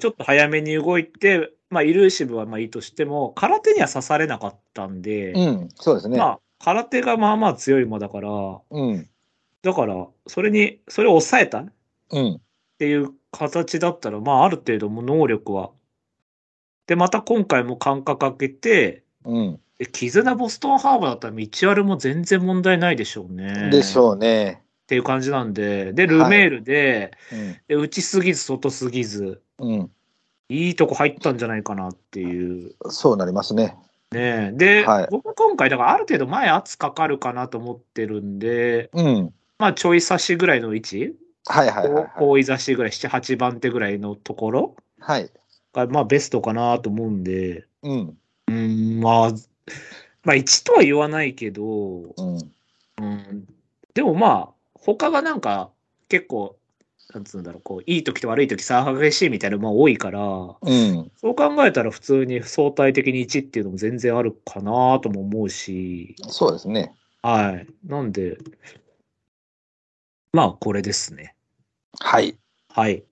[0.00, 0.06] ち。
[0.06, 5.68] ょっと早めに動いて、まあ、イルーシブはまあいいとしても、空手には刺されなかったんで、うん。
[5.74, 6.16] そうですね。
[6.16, 8.30] まあ、空手がまあまあ強い馬だから、
[8.70, 9.08] うん。
[9.64, 11.60] だから、それに、それを抑えた？
[11.60, 11.72] っ
[12.12, 12.40] うん。
[12.78, 15.70] ていう形だったら、まあ、ある程度も能力は。
[16.86, 19.60] で、また今回も間隔空けて、うん。
[19.80, 23.70] え、絆ボストンハーバーだったら道あるも全然問題ないでしょうね。
[23.70, 24.62] でしょうね。
[24.82, 27.56] っていう感じなんで、で、ルメールで、うん。
[27.66, 29.90] で内すぎず外すぎず、うん。
[30.50, 32.74] いいとこ入ったんじゃないかなっていう。
[32.90, 33.76] そうなりますね。
[34.12, 39.34] ねで、はい僕今回、だからある程度前圧かかるかなと思ってるんで、うん。
[39.64, 41.14] まあちょい差しぐらいの位置、
[41.46, 42.10] はいはいはい、はい。
[42.20, 44.76] 大い差しぐらい、7、8番手ぐらいのところ？
[45.00, 45.30] はい。
[45.72, 48.18] が、まあベストかなと思うんで、うん。
[48.48, 49.32] うーん、まあ、
[50.22, 52.36] まあ1とは言わないけど、うん。
[53.00, 53.48] うん
[53.94, 55.70] でもまあ、他がなんか
[56.10, 56.58] 結構、
[57.14, 61.10] なんつうんだろう、こう、いい時と悪い時差が激しいみたいなのも多いから、うん。
[61.16, 66.94] そう考えたら普通に相対的に1っていうのも全然あるかなとも思うし、そうですね。
[67.22, 67.66] はい。
[67.86, 68.36] なんで、
[70.34, 71.36] まあこれですね。
[72.00, 72.36] はい。
[72.68, 73.04] はい。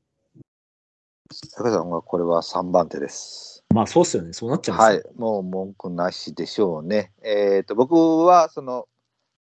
[1.57, 3.63] 高さんはこれは3番手です。
[3.73, 4.33] まあそうっすよね。
[4.33, 5.13] そうなっちゃうんですよ。
[5.13, 5.21] はい。
[5.21, 7.13] もう文句なしでしょうね。
[7.23, 8.89] えっ、と、僕は、その、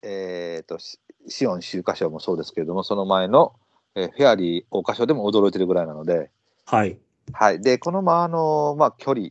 [0.02, 1.00] えっ、と、シ
[1.30, 3.54] シオン秋華賞もそうですけれども、その前の、
[3.96, 6.32] えーフェアリー桜花賞でも驚いてるぐらいなので、
[6.66, 7.00] はい。
[7.32, 7.62] はい。
[7.62, 9.30] で、このまあ、あの、まあ、距離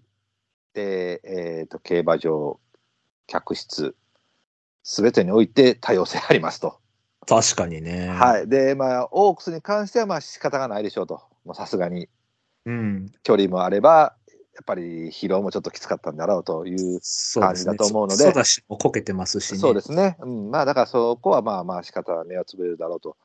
[0.73, 2.59] で、えっ、と、競馬場、
[3.27, 3.95] 客室、
[4.83, 6.81] すべてにおいて多様性ありますと。
[7.27, 8.07] 確かにね。
[8.07, 8.09] い。
[8.09, 8.49] はい。
[8.49, 11.23] で、まあ、オークスに関しては、まあ、仕方がないでしょうと。
[11.45, 12.09] もうさすがに、
[12.67, 13.13] うん。
[13.23, 14.15] 距離もあれば、
[14.55, 17.01] やっぱり疲労もちょっときつかったんだろうという。
[17.41, 19.59] 感じだと思うのでそうだし、もうこけてますしね。
[19.59, 20.17] そうですね。
[20.21, 20.51] うん。
[20.51, 23.17] まあ、だからそこはまあまあ仕方は目をつぶれるだろうと。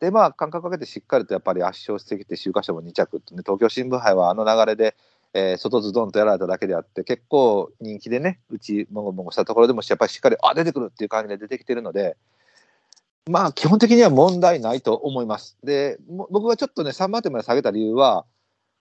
[0.00, 4.96] で、まあ、間隔かけてしっかりとやっぱり圧勝してきて、週刊賞も2着ってね、東京新聞杯はあの流れで、
[5.32, 12.16] えー外ズドンとやられただけであって、結構人気でね、うちもごもごしたところでも、やっぱりしっかり、あ、出てくるっていう感じで出てきてるので、
[13.30, 15.56] まあ、基本的には問題ないと思います。
[15.64, 18.26] で、も僕がちょっとね、3番手まで下げた理由は、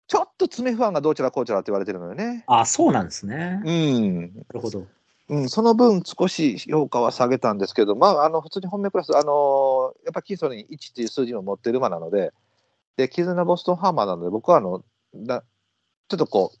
[0.06, 2.44] ちょっと爪不安がどうちゃらこうちゃらって言われてるのよね。
[2.46, 3.36] あ、そうなんですね。
[3.36, 4.32] なうん。
[4.32, 4.86] るほど。
[5.28, 12.32] うん、その分、少し評価は下げたんですけど、まあ、あの普通に本命プラス、あのやっぱり基礎に1っていう数字を持ってる馬なので、
[12.96, 14.84] で、絆ボストンハーマーなので、僕はあの
[15.14, 15.40] な
[16.08, 16.58] ちょっとこう、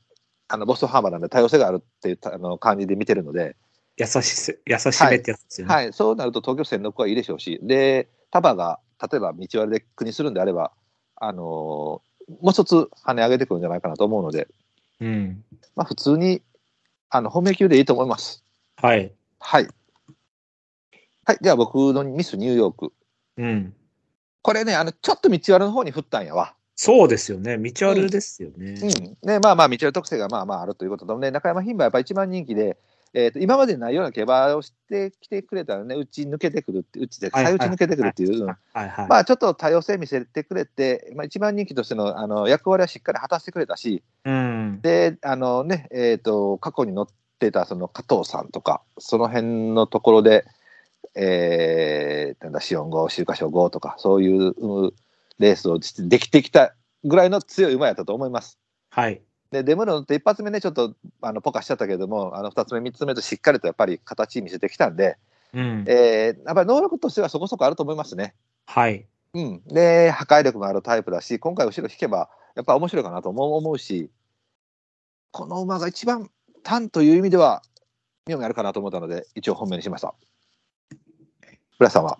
[0.48, 3.56] あのボストンハーマーなんで多様性があるっていうあの感じで見てるので、
[3.96, 5.74] 優しせ、優しめってやつですよね。
[5.74, 10.72] はい、そうなると東京戦6はいいでしょうし、で、束が例えば道割れで国するんであれば、
[11.16, 12.02] あのも
[12.48, 14.48] う一つ跳ね上げてくるんじゃないかなと思うので、
[15.00, 15.44] うん。
[15.76, 16.42] まあ、普通に
[17.10, 18.44] あの本命級でいいと思います。
[18.76, 19.12] はい。
[19.38, 19.68] はい。
[21.26, 22.92] はい、では僕のミスニューヨーク。
[23.36, 23.74] うん。
[24.42, 26.54] これね、あの、ちょっと道割れの方に振ったんやわ。
[26.76, 27.56] そうですよね。
[27.56, 28.74] 道あるですよね。
[28.82, 29.28] うん。
[29.28, 32.76] ね、まあまあ、道割れ特性がまあまああるということとね、中山牝馬はやっぱ一番人気で、
[33.16, 39.08] えーと、今までにないような競馬をしてきてくれたらね、うち抜けてくるって、うちで、はい最内抜けてくるっていう、うんはいはい。
[39.08, 44.80] まあちょっと多様性見せてくれて、まあ一番人気としてのあの役割はしっかり果たしてくれたし、うん。
[44.82, 50.44] で、あのね、えっ、と、過去に乗ってたその加藤さんとか、その辺のところで、
[51.14, 54.92] えー、なんだ、シオン号、秋華賞号とか、そういううん
[55.38, 56.74] レースを実できてきた
[57.04, 58.58] ぐらいの強い馬やったと思います。
[58.90, 59.20] はい。
[59.54, 65.16] で、デムロンって一発目ね、ちょっとあのポカしちゃったけども、あの二つ目、三つ目としっかりとやっぱり形見せてきたんで、
[65.54, 65.84] うん。
[65.86, 68.34] えー、やっぱり能力としてはそこそこあると思いますね。
[68.66, 69.06] はい。
[69.34, 69.62] うん。
[69.68, 74.10] で、破壊力もあるタイプだし、今回後ろ引けば、やっぱ面白いかなとも思うし、
[75.30, 76.30] この馬が一番、
[76.62, 77.62] 単という意味では、
[78.26, 80.14] 妙味あるかなと思ったので、一応本命にしました。
[81.78, 82.18] 浦さんは？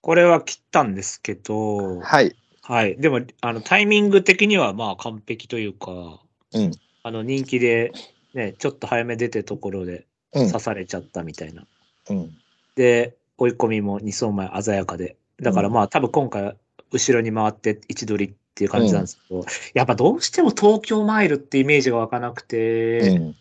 [0.00, 2.34] これは切ったんですけど、はい。
[2.62, 2.96] はい。
[2.96, 6.21] でも、あの、タイミング的にはまあ完璧というか、
[6.54, 6.70] うん。
[7.02, 7.92] あの、人気で、
[8.34, 10.58] ね、ちょっと早め出てところでうん刺。
[10.60, 11.66] されちゃったみたいな。
[12.10, 12.34] うん。
[12.74, 15.16] で、追い込みも2走前鮮やかで。
[15.40, 16.56] だからまあ、多分今回、
[16.90, 23.36] 後ろに回って位置取りっていう感じなんですけど、やっぱどうしても東京マイルってイメージが湧かなくて、うん。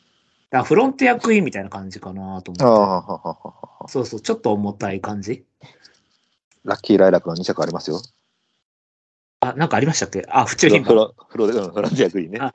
[0.52, 3.91] らフロント役員みたいな感じかなと思って。
[3.91, 5.45] そうそう、ちょっと重たい感じ。
[6.63, 8.02] ラッキーライラックの2着ありますよ。
[9.41, 10.23] あ、なんかありましたっけ？
[10.30, 12.39] あ、府中品フロ、フロフロント役員ね。
[12.39, 12.54] あ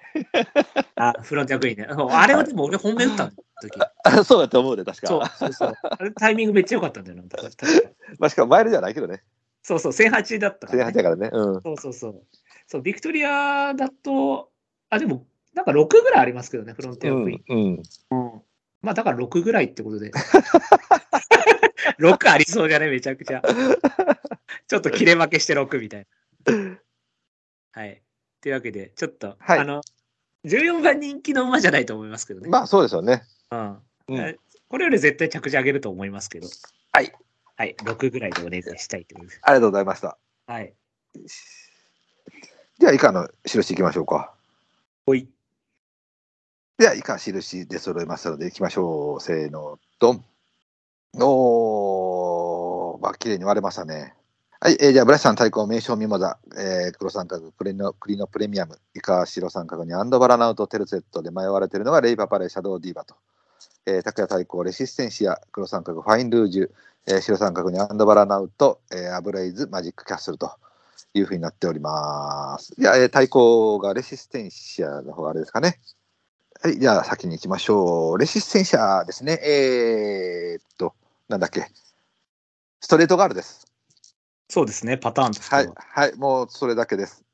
[0.95, 1.87] あ、フロント役員ね。
[1.91, 3.81] そうあれはでも俺本命打った時。
[4.05, 5.09] あそうだと思うで、確か。
[5.09, 5.73] そうそうそう。
[5.83, 7.23] あれタイミングめっちゃ良かったんだよな。
[7.25, 7.89] 確か確か
[8.21, 9.23] まあ、しかもマイルではないけどね。
[9.63, 10.93] そうそう、1008だったか前ら、ね。
[10.93, 11.31] 半だからね。
[11.33, 11.63] うん。
[11.63, 12.23] そうそうそう。
[12.69, 14.51] そう、ビクトリアだと、
[14.89, 17.43] あ、でも、なんか6ぐらいありますけどね、フロント役員。
[17.49, 17.59] うん。
[17.59, 18.43] うん。
[18.83, 20.13] まあ、だから6ぐらいってことで。
[21.99, 23.43] 6ありそうじゃね、めちゃくちゃ。
[24.69, 26.07] ちょっと切れ負けして6みたいな。
[27.73, 28.03] はい。
[28.41, 29.83] というわけで、ちょっと、はいあの、
[30.45, 32.49] 14番人気の馬じゃないと思いますけどね。
[32.49, 33.23] まあ、そうですよね。
[33.51, 33.79] うん
[34.09, 36.49] うんえこれより絶対着地上げると思いますけど。
[36.93, 37.13] はい。
[37.57, 39.41] はい、6ぐらいでお願いしたいと思います。
[39.43, 40.19] ありがとうございました。
[40.47, 40.75] はい。
[42.79, 44.35] では、以下の印いきましょうか。
[45.07, 45.29] ほい。
[46.79, 49.21] では、以下印で揃えましたので、いきましょう。
[49.21, 50.25] せーの、ドン。
[51.15, 54.15] おー、まあ、綺麗に割れましたね。
[54.59, 63.17] はい、えーじゃあ、ブラシさん対抗名称ミモザ、えー黒三角、クリのクリのプレミアム、以下白三角にアンドバラナウト、テルセットで迷われているのがレイパパレ、シャドウディーバと。
[63.85, 66.71] えー、拓也対抗、レシステンシア、黒三角、ファインルージュ、
[67.07, 70.51] えー白三角にアンドバラナウト、えーアブレイズ、マジックキャッスルと
[71.13, 72.73] いうふうになっております。
[72.79, 75.81] いや、えー対抗がレシステンシアの方があれですかね。
[76.63, 78.19] はい、じゃあ先に行きましょう。
[78.19, 79.39] レシステンシャですね。
[79.45, 80.95] えー、っと、
[81.29, 81.67] なんだっけ。
[82.81, 83.67] ストレートガールです。
[84.49, 85.61] そうですね、パターンとしては。
[85.63, 85.73] はい、
[86.11, 87.25] はい、もうそれだけです。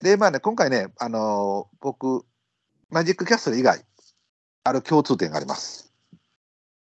[0.00, 2.24] で、まあね、今回ね、あのー僕、
[2.90, 3.84] マジックキャッスル以外、
[4.64, 5.92] ある共通点があります。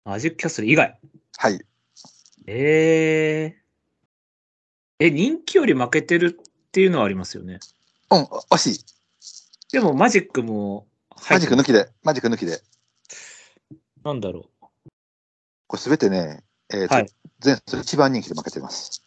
[0.05, 0.99] マジックキャッスル以外？
[1.37, 1.61] はい。
[2.47, 3.61] えー。
[4.99, 7.61] え、人気より負けてるっていうのはありますよね。
[8.11, 8.85] うん、惜しい。
[9.73, 12.61] でもマジックも入マジック抜きで、マジック抜きで。
[14.05, 14.67] なんだろう。
[15.67, 17.11] これすべてね、えーとはい
[17.43, 19.03] 前走一番人気で負けてます。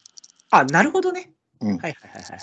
[0.50, 1.32] あ、なるほどね。
[1.62, 2.40] うんはいはいはいはい。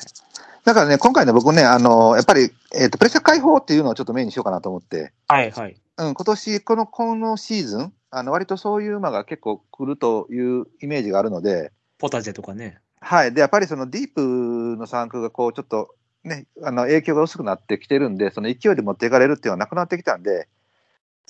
[0.65, 5.77] だからね、今回ね、僕ね、あのーやっぱり、えーと、プレッシャー解放っていうのをちょっとメインにしようかなと思って、はいはい。
[5.99, 12.79] うん、今年、この、このシーズン、あの、割とそういう馬が結構来るというイメージがあるので、ポタジェとかね。
[13.01, 13.35] はい。
[13.35, 20.49] で、やっぱりそのディープの産区がこう、ちょっとね、あの、影響が薄くなってきてるんで、その勢いで持っていかれるっていうのはなくなってきたんで、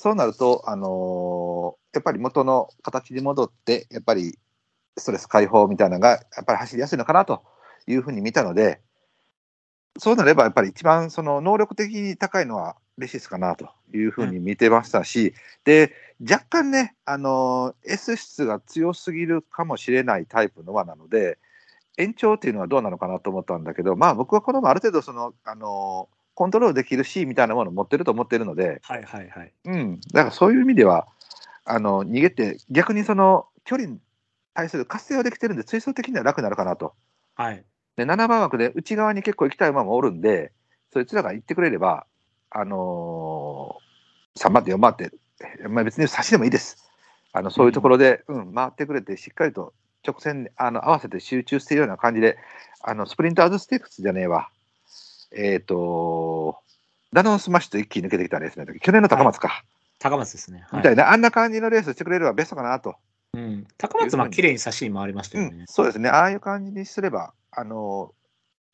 [0.00, 4.38] そうなると、あのーやっぱり元の形に戻って、やっぱり
[4.96, 7.42] ストレス解放みたいなのが、やっぱり走りやすいのかなと
[7.86, 8.80] いうふうに見たので、
[9.98, 15.34] そうなればやっぱり一番その能力的に高いのはレシスかなというふうに見てましたし、
[15.64, 21.36] で、若干ね、あのー S 質が強すぎるかもしれないタイプの馬なので、
[21.98, 29.52] 延長っていうのはどうなのかなと思ったんだけど、まあ僕はこの馬ある程度その、あのーコントロールできる C みたいなものを持ってると思ってるので、はいはいはい。
[29.66, 31.06] うん、だからそういう意味では、
[31.66, 33.98] あの逃げて、逆にその距離に
[34.54, 36.94] 対する活性はできてるんで、追走的には楽になるかなと。
[37.34, 37.62] はい。
[37.96, 40.52] で、7番枠で内側に結構行きたい馬もおるんで、
[40.94, 42.06] そいつらが行ってくれれば、
[42.48, 45.12] あのー、3番手、4番手、
[45.68, 46.90] まあ、別に差しでもいいです。
[47.34, 49.74] あのそういうところで、うん回ってくれて、しっかりと
[50.08, 52.38] 直線にあの合わせて集中しているような感じで、
[52.80, 54.48] あのスプリンターズステークスじゃねえわ。
[55.32, 56.58] えっ、と、
[57.12, 59.64] ダノンスマッシュと一気に抜けてきたレースの時、去年の高松か、
[59.98, 60.64] 高松ですね。
[60.68, 62.96] はいみたいな、あんな感じのレースしてくれればベストかなと。
[63.34, 63.66] うん。
[63.78, 65.64] 高松は綺麗に差しに回りましたよね。
[65.68, 68.12] そうですね、ああいう感じにすれば、あの、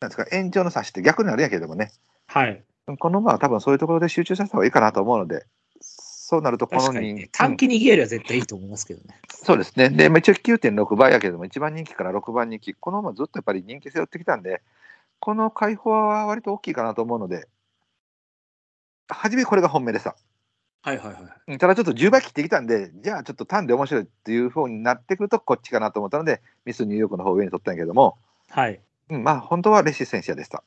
[0.01, 1.91] なんですか、延長の差しって逆になるんやけどもね、
[2.27, 2.63] はい。
[2.99, 5.47] この馬は多分そういうところで集中させた方がいいかなと思うので、
[5.81, 7.29] そうなるとこの人ね。
[7.33, 9.17] 短期に逃げるは絶対いいと思いますけどね。
[9.29, 9.91] そうですね。
[9.91, 14.63] で、まあ一応9.6倍やけども、1番人気から6番人気、この馬ずっとやっぱり人気背負ってきたんで、
[15.21, 17.49] この解放は割と大きいかなと思うので、
[19.09, 20.17] 初めこれが本命でした。
[20.83, 21.23] はいはいはい。
[21.49, 28.19] うんただちょっと10倍切ってきたんで、じゃあちょっと単で面白いっていう風になってくると、こっちかなと思ったので、ミスニューヨークの方を上に取ったんやけども、
[28.51, 28.81] はい。
[29.11, 30.63] うん、まあ本当はレシステンシアでした。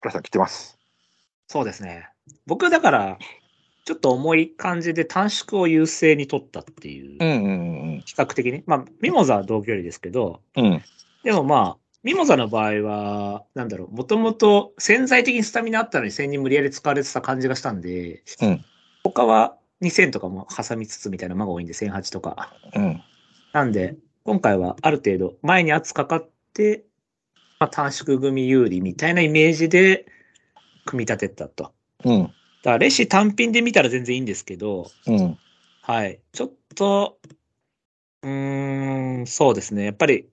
[0.00, 0.78] プラさん来てます。
[1.46, 2.08] そうですね。
[2.46, 3.18] 僕だから、
[3.84, 7.52] ちょっと重い感じで短縮を優勢に取ったっていう、うんう
[7.98, 8.64] ん比較的に。
[8.66, 10.66] まあ、ミモザは同距離ですけど、うん。
[10.66, 10.82] うん。
[11.22, 18.64] でもまあ、ミモザの場合は、なんだろう、もともと潜在的にスタミナあったのに1000に無理やり使われてた感じがしたんで、うん
[19.04, 22.52] 他は2000とかも挟みつつみたいな馬が多いんで、1008とか。
[22.74, 23.02] うん。
[23.52, 26.84] なんで、今回はある程度前に圧かかって、
[27.58, 30.06] まあ、短縮組有利みたいなイメージで
[30.84, 31.72] 組み立てたと。
[32.04, 32.22] うん。
[32.22, 35.38] だからレシ単品で見たら全然いいんですけど、うん。
[35.82, 36.20] はい。
[36.32, 37.18] ちょっと、
[38.22, 39.84] うーん、そうですね。
[39.84, 40.28] やっぱり、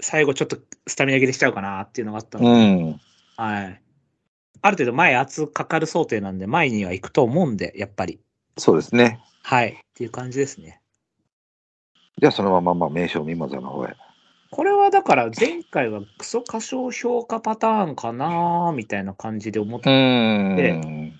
[0.00, 2.54] 最後ちょっとスタミナ切れしちゃうかなっていうのがあったので、う
[2.90, 3.00] ん。
[3.36, 3.82] はい。
[4.62, 8.20] ある程度前圧かかる想定なんで、前には行くと思うんで、やっぱり。
[8.58, 9.20] そうですね。
[9.42, 9.68] はい。
[9.70, 10.80] っていう感じですね。
[12.18, 13.94] じゃあそのまま、まあ、名称ミモザの方へ。
[14.50, 19.90] これはだから前回はクソ過小評価パターンかなみたいな感じで思って、
[20.72, 21.12] ん。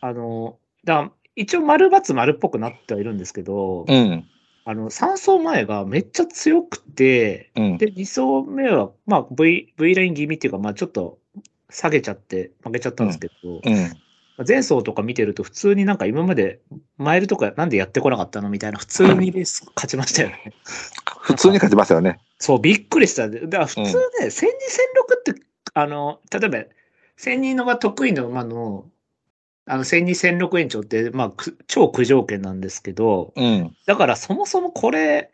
[0.00, 4.28] あの、だ一応丸×丸っぽくなってはいるんですけど、うん。
[4.66, 7.78] あの、3層前がめっちゃ強くて、うん。
[7.78, 11.18] で、2層目は、まあ V、V ライン気味っていうか、まあちょっと
[11.70, 14.04] 下げちゃって負けちゃったんですけど、うん。
[14.46, 16.60] 前走とか見てると普通になんか今まで
[16.98, 20.52] マイルとかなんでやってこなかったのみたいな普通にレース勝ちましたよね。
[21.22, 22.18] 普通に勝ちますよね。
[22.38, 23.28] そう、びっくりした。
[23.28, 23.90] だから普通ね、
[24.26, 25.42] 1000人1006って、
[25.72, 26.58] あの、例えば、
[27.18, 28.86] 1000人のが得意の馬の、
[29.66, 33.74] あの、1000人1006延長って、まあ、く超苦条件なんですけど、うん。
[33.86, 35.30] だからそもそもこれ、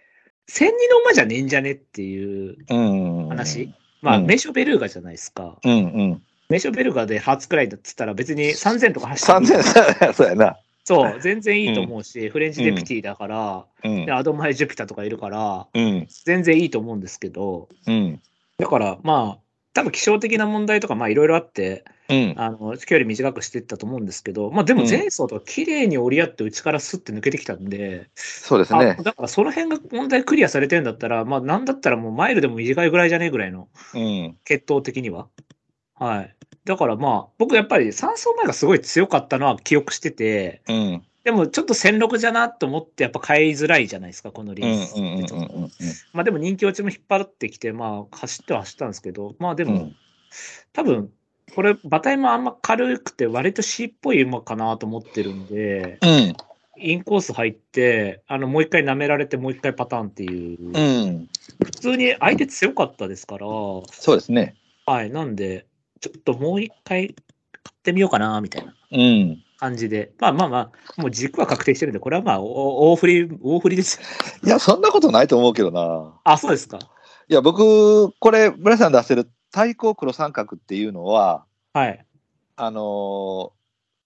[0.49, 3.29] 1000人の馬じゃねえんじゃねっていううん。
[3.29, 3.73] 話。
[4.03, 5.59] まあ、うんメショベルーガじゃないですか。
[5.65, 5.77] うんう
[6.15, 6.23] ん。
[6.49, 10.57] メショベルーガでハーツくらいだっつったら別に3000とか走っても3000、 そうやな。
[10.85, 14.13] そう、全然いいと思うし、フレンチデピティだから、うんで。
[14.13, 16.07] アドマイ・ジュピターとかいるから、うん。
[16.25, 18.21] 全然いいと思うんですけど、うん。
[18.59, 22.35] だからまあ、多分気象的な問題とかまあいろいろあって、うん。
[22.37, 29.03] あの、距離短くしていったと思うんですけど、まあでもうん前走とか綺麗に折り合って内からスッて抜けてきたんで、そうですねあ。
[29.03, 34.37] だからその辺が問題クリアされてるんだったら、まあなんだったらもうマイルでも短いぐらいじゃねえぐらいの、うん。
[34.45, 35.29] 血統的には。
[35.95, 36.37] はい。
[36.65, 41.03] だからまあ、僕やっぱり3走前がすごい強かったのは記憶してて、うん。
[41.25, 44.71] でもちょっと戦六じゃなと思ってやっぱ買いづらいじゃないですか、このレうん。
[44.71, 44.79] うん。
[44.79, 44.95] ース。
[44.97, 45.05] うん。
[45.05, 45.71] うん。
[46.13, 49.97] まあでも人気落ちも引っ張ってきて、まあ走っては走ったんですけど、まあでも、うん。
[50.73, 51.11] 多分、
[51.55, 56.37] これ、馬体もあんま軽くて、割と C っぽい馬かなと思ってるんで、うん。
[56.83, 61.29] インコース入って、あの、もう一回舐められて、もう一回パターンっていう、うん。
[61.65, 64.57] 普通に相手強かったですから、そうですね。
[64.87, 65.67] はい、なんで、
[66.01, 67.15] ちょっともう一回買
[67.71, 69.43] ってみようかな、みたいなうん。
[69.59, 74.07] 感じで、まあまあまあ、もう軸は確定してるんで、これはまあ、お大振り、大振りですよ。
[74.45, 76.19] いや、そんなことないと思うけどな。
[76.25, 76.79] あ、そうですか。
[77.29, 82.05] いや、僕、これ、村さん出してる対抗黒三角っていうのは、はい。
[82.57, 83.51] あのー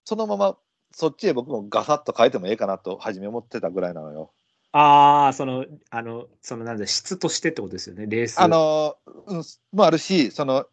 [0.07, 0.55] そのまま
[0.91, 4.31] そっちへ僕もガサッと変えてもええかなと初め思ってたぐらいなのよ。
[4.71, 8.39] ああ、その、あの、その、なんだ、質としてってことですよね、レース。
[8.39, 9.43] あのーうん、
[9.73, 10.65] もあるし、その、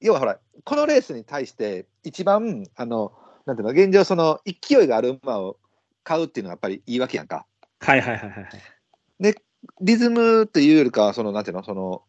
[0.00, 3.12] 要はほら、このレースに対して一番、あの、
[3.46, 5.56] なんていうの、現状その勢いがある馬を
[6.04, 7.46] 買うっていうのはやっぱりいいわけやんか。
[7.80, 9.34] はいはいはいはいはい。
[9.80, 12.02] リズムというよりかは、その、なんていうの、その、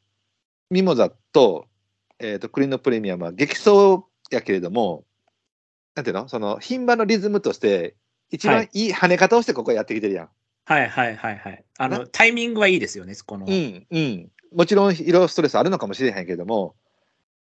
[0.73, 1.67] ミモザと、
[2.19, 5.05] えっ、と、クリーンのプレミアムは激走やけれども、
[5.93, 7.95] なんていうの、その、牝馬のリズムとして、
[8.31, 10.29] 一はい番いい跳ね方をしてここやってきてるやん。
[10.65, 11.63] はいはいはいはい。
[11.77, 12.07] あの、な？
[12.07, 13.45] タイミングはいいですよね、この。
[13.45, 14.31] うん、うん。
[14.51, 16.75] もちろん、いろいろストレスあるのかもしれへんけれども、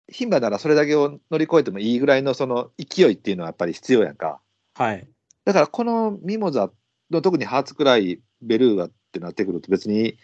[0.08, 4.40] 牝馬ならそれだけを乗り越えてもいいぐらいのその勢いっていうのはやっぱり必要やんか。
[4.74, 5.08] はい。
[5.46, 6.70] だからこのミモザ
[7.10, 10.18] の特にハーツくらいベルーガってなってくると別に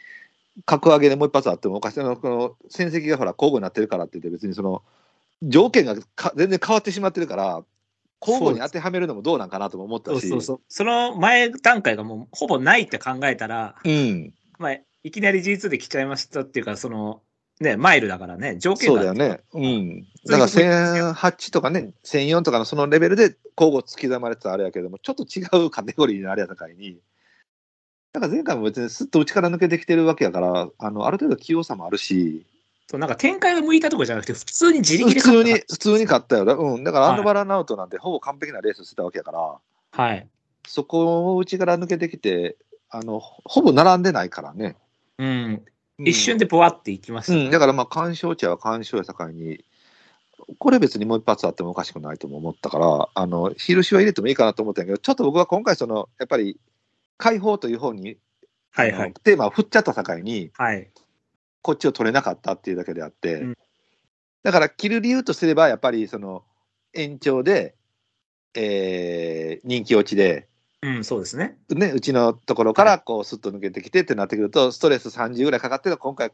[0.64, 4.82] 格上げでもう一発あってもおかしいのこの戦績がほら交互になってるからって言って別にその
[5.42, 7.64] 条件がか全然変わってしまってるから
[8.20, 10.28] 交互に当てはめるのもどうなんかなとも思ったし。
[10.28, 10.40] そうそう。
[10.42, 10.60] そう。
[10.68, 14.32] その前段階がもうほぼないって考えたら、うん。
[14.58, 17.20] まあ、いきなり G2 で来ちゃいましたっていうか、その、
[17.60, 19.02] ね、マイルだからね、条件が。
[19.02, 19.40] そうだよね。
[19.52, 20.06] うん。
[20.26, 26.98] だから1008とかね1004とかのそのレベルで交互突き刻まれてたあれやけどもちょっと違うカテゴリーのあれやったかいに
[28.12, 32.44] だから前回も別にすっと内から抜けてきてるわけやからあのある程度器用さもあるし
[32.92, 36.44] そうなんか展開が向いたとこじゃなくて、普通に自力普で通に、勝普通に勝ったよ。
[36.44, 36.84] だうん。
[36.84, 39.58] だから、はいアンドバランアウトなんて、ほぼ完璧なレースしてたわけやから、っ
[39.92, 40.02] た。
[40.02, 40.28] はい。
[40.66, 42.56] そこを内から抜けてきて、
[42.90, 44.76] あの、ほぼ並んでないからね。
[45.16, 45.26] うん。
[45.28, 45.62] うん
[45.98, 47.50] 一瞬でボワっていきましたね、うん。
[47.50, 49.64] だから、まあ、干渉値は干渉やさかいに、
[50.58, 56.58] これ別にもう一発あってもおかしくないとも思ったから、あの、印は入れてもいいかなと思ったんやけど、ちょっと僕は今回、その、やっぱり、
[57.18, 58.16] 解放という方に、
[58.70, 59.12] はいはい。
[59.22, 60.90] テーマを振っちゃった境に、はい。
[61.62, 63.58] こっちを取れなかったっていうだけであって、うん
[64.42, 66.42] だから切る理由とすれば、やっぱりその
[66.94, 67.76] 延長で、
[68.54, 70.48] えー人気落ちで、
[70.82, 71.56] うん、そうですね。
[71.70, 76.32] ね、うちのところからこうスッと抜けてきてってなってくると、ストレス30ぐらいかかってる今回、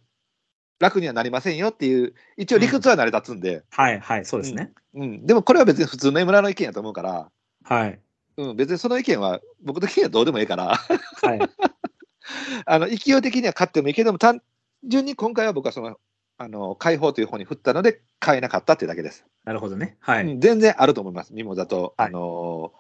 [0.81, 4.73] 楽にはなりませんよっていう、一応理屈は成り立つんで、はいはい、そうですね。
[4.95, 7.31] うんでもこれは別に普通の江村の意見やと思うから、
[7.65, 8.01] はい。
[8.39, 11.41] うん、別にその意見は僕的にはどうでもいいから、はい。
[12.67, 14.41] あの勢い的には勝ってもいいけども、単
[14.85, 15.99] 純に今回は僕はその、
[16.41, 19.27] あの解放という方に振ったので、変えなかったっていうだけです。
[19.45, 19.97] なるほどね。
[19.99, 20.25] はい。
[20.25, 22.73] うん全然あると思います、ミモザと、はいあの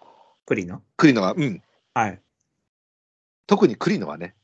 [0.46, 0.80] 栗の。
[0.96, 2.20] 栗野は、うん、はい。
[3.48, 4.34] 特に栗野はね、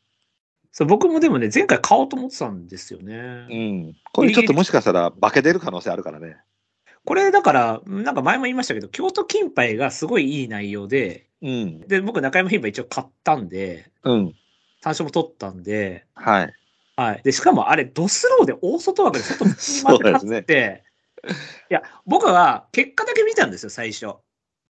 [0.72, 3.46] そう、僕もでもね、前回買おうと思ってたんですよね。
[3.48, 6.38] うん、これちょっともしかしたら化け出る可能性あるからね。
[7.06, 11.80] これだから、なんか前も言いましたけど、京都金杯がすごいいい内容で、うん。
[11.80, 14.34] で、僕中山牝馬一応買ったんで、うん。
[14.80, 16.54] 単勝も取ったんで、はい。
[16.96, 17.20] はい。
[17.22, 19.50] で、しかもあれ、ドスローで大外枠で外に
[19.84, 20.84] 回って勝って、
[21.70, 24.14] いや、僕は結果だけ見たんですよ、最初。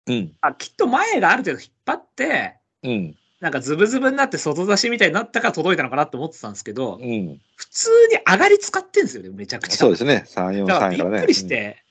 [0.08, 0.34] うん。
[0.42, 3.16] あ、きっと前がある程度引っ張って、うん。
[3.40, 7.42] なんかズブズブになって外出しみたいになったから届いたのかなって思ってたんですけど、うん。
[7.56, 9.76] 普通に上がり使ってんですよね、めちゃくちゃ。
[9.76, 10.24] そうですね。
[10.28, 11.18] 3、4、3だからね。
[11.18, 11.83] っくりして、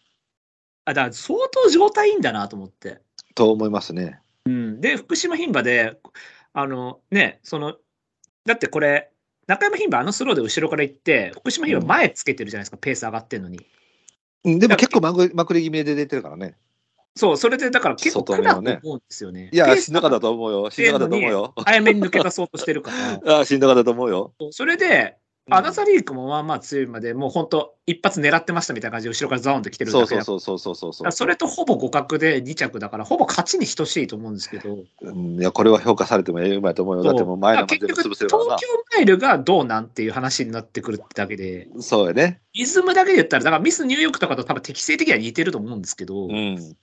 [0.85, 2.89] あ、だから相当状態いいんだなと思って。
[2.89, 2.99] うん
[3.35, 4.20] と思いますね。
[4.47, 4.80] うん。
[4.80, 5.99] で、福島牝馬で、
[6.53, 7.76] あの、ね、その、
[8.45, 9.11] だってこれ、
[9.47, 13.66] 中山牝馬あのスローで後ろから行って、福島牝馬前つけてるじゃないですか、ペース上がってんのに。
[14.45, 16.57] うんでも結構まくれ気味で出てるからね。
[17.14, 19.51] そう、それでだから結構外苦だと思うんですよね。
[19.53, 20.70] いや、しんどかったと思うよ。
[20.70, 21.55] しんどかったと思うよ。
[21.64, 22.91] 早めに抜け出そうとしてるか
[23.24, 23.41] ら。
[23.41, 24.35] あしんどかったと思うよ。
[24.51, 25.16] それで、
[25.51, 37.03] アナザリークもまあまあ強いまで、もう本当、一発狙ってましたみたいな感じで、後ろからザーンと来てるそうだけだそうそうそうそうそうそれとほぼ互角で2着だから、ほぼ勝ちに等しいと思うんですけど、うんいや、これは評価されてもええうまいと思うよ。
[37.03, 38.28] だってもう前の結局、東。
[38.28, 38.36] 京
[38.95, 42.40] マイルがどうなんっていう話になってくるってだけで、そうやね。
[42.53, 46.76] イズムだけで言ったら、だからミスニューヨークとかと多分適正的には似てると思うんですけど、うん。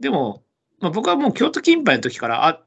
[0.00, 0.42] でも、
[0.80, 2.62] まあ、僕はもう京都金杯の時から、あ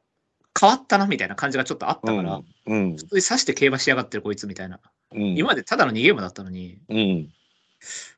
[0.60, 2.96] 変わったなみたいな感じがちょっとあったから、うん。
[2.96, 4.80] 普通に刺して競馬しやがってるこいつみたいな。
[5.12, 5.38] うん。
[5.38, 7.30] 今までただの逃げ馬だったのに、うん。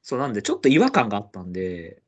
[0.01, 2.01] そうなんで、ちょっと違和感があったんで、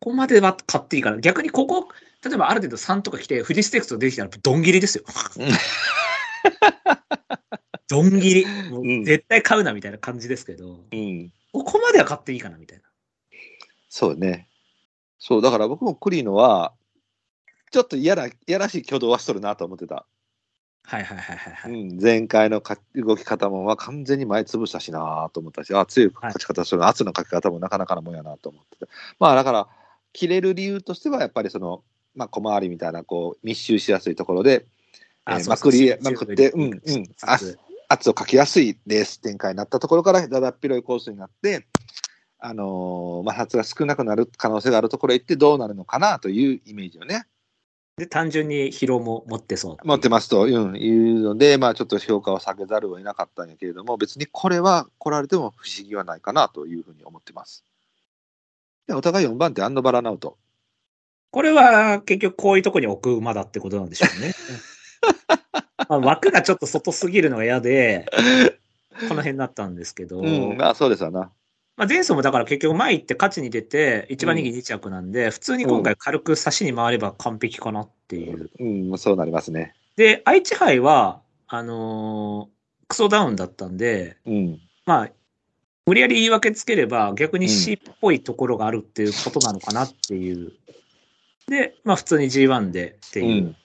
[0.00, 1.88] ここまでは買っていいから、逆にここ、
[2.24, 5.04] 例えばある程度3とか来て、富士ステークスと出てきたら、どん切りですよ。
[7.88, 8.46] どん 切り。
[8.70, 11.32] もうんう絶対買うなみたいな感じですけど、うん。
[11.52, 12.84] ここまでは買っていいかなみたいな。
[13.88, 14.48] そうね。
[15.18, 16.72] そう、だから僕もクリーノは、
[17.70, 20.06] ちょっと嫌な、嫌らしい挙動はしとるなと思ってた。
[20.82, 28.86] はいはいはいはい、はいうん、前回のか動き方もまあ完全に前潰したしなと思ったし、あ強い勝ち方する、圧のかけ方もなかなかなもんやなと思ってて。
[29.18, 29.68] まあだから、
[30.12, 34.66] 切れる理由としては、やっぱりその、まあ小回りみたいな、こう、密集しやすいところで、
[35.26, 37.38] えーあそうそうまくりまくってうんうんあ
[37.88, 41.66] 圧をかけやすいレース展開になったところから、だだっ広いコースになって、
[42.38, 47.26] あのー摩擦が少なくなる可能性があるところへ行ってどうなるのかなというイメージをね、
[47.96, 49.86] で、単純に疲労も持ってそう。
[49.86, 57.64] 持ってますと、うん、いうので、まあちょっと評価を下げざるを得なかったんやけれども、別にこれは来られても不思議はないかなというふうに思ってます。
[58.86, 60.38] でお互い4番手、アンドバラナウト。
[61.30, 64.32] これは結局こういうとこに置く馬だってことなんでしょうね。
[65.88, 68.06] まあ枠がちょっと外すぎるのが嫌で、
[69.08, 71.30] この辺になったんですけど、うん、まあそうですわな。
[71.80, 78.50] まあ、前走もだから結局前行って勝ちに出て、一番人気2着なんで、普通に今回軽く差しに回れば完璧かなっていう。
[78.60, 79.72] うん、そうなりますね。
[79.96, 82.60] で、愛知杯は、あのー
[82.90, 84.60] クソダウンだったんで、うん。
[84.84, 85.10] まあ、
[85.86, 90.52] 無理やり言い訳つければ逆に C っぽいところがあるっていうことなのかなっていう。
[91.48, 93.42] で、まあ普通に G1 でってういう。
[93.42, 93.56] ん。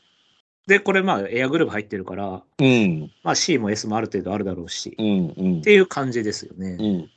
[0.67, 3.11] で、これまあエアグループ入ってるから、うん。
[3.23, 5.33] まあ C も S もある程度あるだろうし、うん。
[5.35, 7.09] うんっていう感じですよね。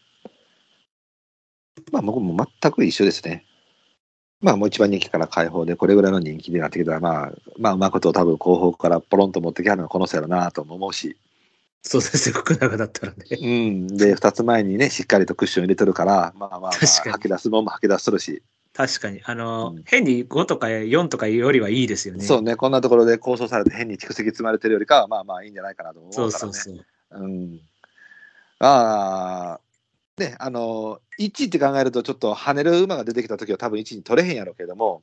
[1.79, 1.93] うん。
[1.93, 3.45] まあ僕も全く一緒ですね。
[4.41, 11.17] まあもう一番人気から解放で、これぐらいの人気になってきたら、まあ、まあうまいことを多分後方からポロンと持ってきはるのはこの人やろなとも思うし。
[11.83, 13.25] そうですね、福永だったらね。
[13.41, 13.97] うん。
[13.97, 18.43] で、二つ前にね、しっかりとクッション入れてるから、まあまあまあ、吐き出すもんも吐き出しとるし。
[18.75, 19.21] 確かに。
[19.25, 22.25] あの、うん変に5とか4とかよりはいいですよね。
[22.25, 26.31] そうね、こんなところで構想されて変に蓄積積まれてるよりかは、まあまあいいんじゃないかなと思うからね。
[26.31, 26.85] そうそうそう。
[27.11, 27.61] うん。
[28.61, 29.61] ああ、
[30.19, 35.03] ね、あの、1位って考えると、ちょっと跳ねる馬が出てきたときは多分1位に取れへんやろうけども、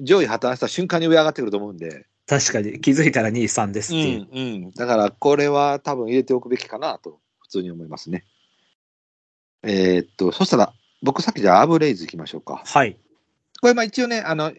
[0.00, 2.80] 上位破綻した瞬間に上上がってくると思うんで、確かに。
[2.80, 4.28] 気づいたら2、3ですっていう。
[4.32, 8.24] うん、だからこれは多分入れておくべきかなと、普通に思いますね。
[9.62, 12.62] えーっと、そしたら、僕さっきじゃあアブレイズいきましょうか。
[12.64, 12.96] はい。
[13.60, 14.52] これ、まあ一応ね、あの、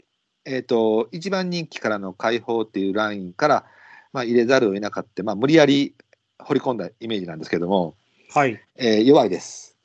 [0.45, 3.65] えーっと、一番人気からの解放っていうラインから、
[4.11, 5.95] まあ入れざるを得なかった、まあ無理やり
[6.39, 7.95] 掘り込んだイメージなんですけども、
[8.33, 8.59] はい。
[8.77, 9.77] えー弱いです。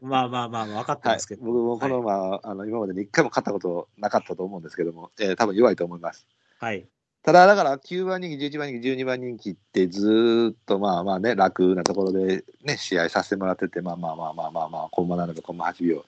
[0.00, 1.44] まあまあまあ、分かってはいますけ、ど。
[1.44, 6.28] 僕もこの馬、あの今までに一回も勝ったことなかったと思うんですけども、えー多分弱いと思います。
[6.60, 6.86] はい。
[7.24, 16.04] ただ、だから9番人気、11番人気、12番人気ってずーっとまあまあね、楽なところでね、試合させてもらってて、まあまあまあまあまあまあ、コンマ7秒、コンマ8秒。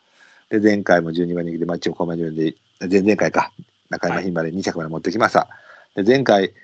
[0.49, 2.55] で、前回も12番人気で、まあ一応コンマ10で、
[2.89, 3.53] 前々回か、
[3.89, 5.49] 中山牝馬で2着まで持ってきました。
[5.97, 6.55] で、前回、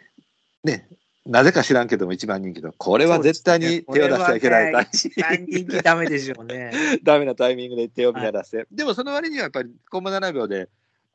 [0.63, 0.89] ね、
[1.27, 4.73] なぜか知らんけども1番人気の、これは絶対に手を出しちゃいけない。
[4.73, 6.71] ね一番人気ダメでしょうね。
[7.03, 10.69] ダメなタイミングで手を乱して、でもその割にはやっぱりコンマ7秒で、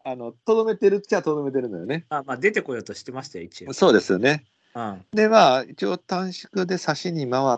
[0.03, 2.05] あの、とどめてるっちゃとどめてるのよね。
[2.09, 3.73] あまあ、出てこようとしてましたよ、一応。
[3.73, 4.45] そうですよね。
[4.75, 5.05] うん。
[5.13, 7.57] で、まあ、一応短縮で差しに回っ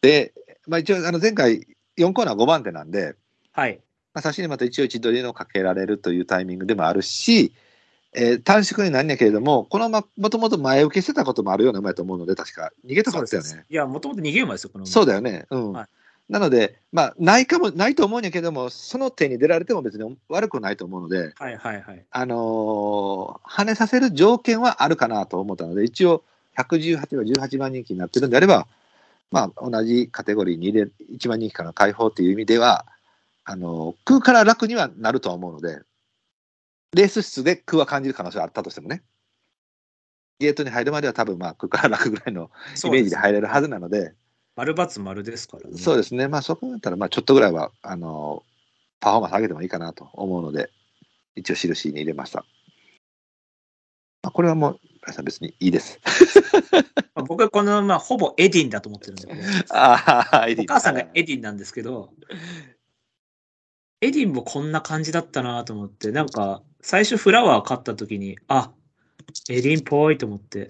[0.00, 0.32] て、
[0.66, 1.66] まあ一応、あの、前回、
[1.98, 3.16] 4コーナー5番手なんで、
[3.52, 3.80] はい。
[4.14, 7.52] まあ、差しにまた一応一度でのかけられるというタイミングでもあるし、
[8.14, 12.70] えー短縮になんやけれども、このま、もともと前受けしてたこともあるような馬やと思うので、確か。
[12.86, 13.64] 逃げたかったよね。
[13.68, 15.46] いや、もともと逃げ馬ですよ、この馬そうだよね。
[15.50, 15.72] うん。
[15.72, 15.86] はい
[16.30, 22.04] なので、まあ、ないかも、ないと思うんやけども、その手に出られても別に悪くないと思うので、はいはいはい。
[22.10, 26.24] あのー跳ねさせる条件はあるかなと思ったので、一応、
[26.56, 28.66] 118は18番人気になってるんであれば、
[29.30, 32.86] まあ、同じカテゴリーに入れ、1番人気からの解放っていう意味では、
[33.44, 35.80] あのー空から楽にはなるとは思うので、
[36.94, 39.02] レース室で空は感じる可能性はあったとしてもね、
[40.38, 42.50] ゲートに入るまでは多分、まあ、空から楽ぐらいの
[42.84, 44.14] イメージで入れるはずなので、
[44.56, 45.76] 丸×丸ですからね。
[45.78, 48.54] そうですね、まあ、そこだったら、まあ、ちょっとぐらいは、あのー
[49.04, 50.70] パフォーマンス上げてもいいかなと思うので、
[51.36, 52.46] 一応、印に入れました。
[54.22, 54.80] まあ、これはもう、
[55.22, 56.00] 別にいいです。
[57.14, 59.40] ま あ僕はこの馬、ほぼエディンだと思ってるんで、これ
[59.70, 62.14] ああ、お母さんがエディンなんですけど、
[64.00, 68.72] エディンもこんな感じだったなと思って、なんか、最初フラワー買った時に、あ、
[69.48, 70.68] エディンっぽいと思って、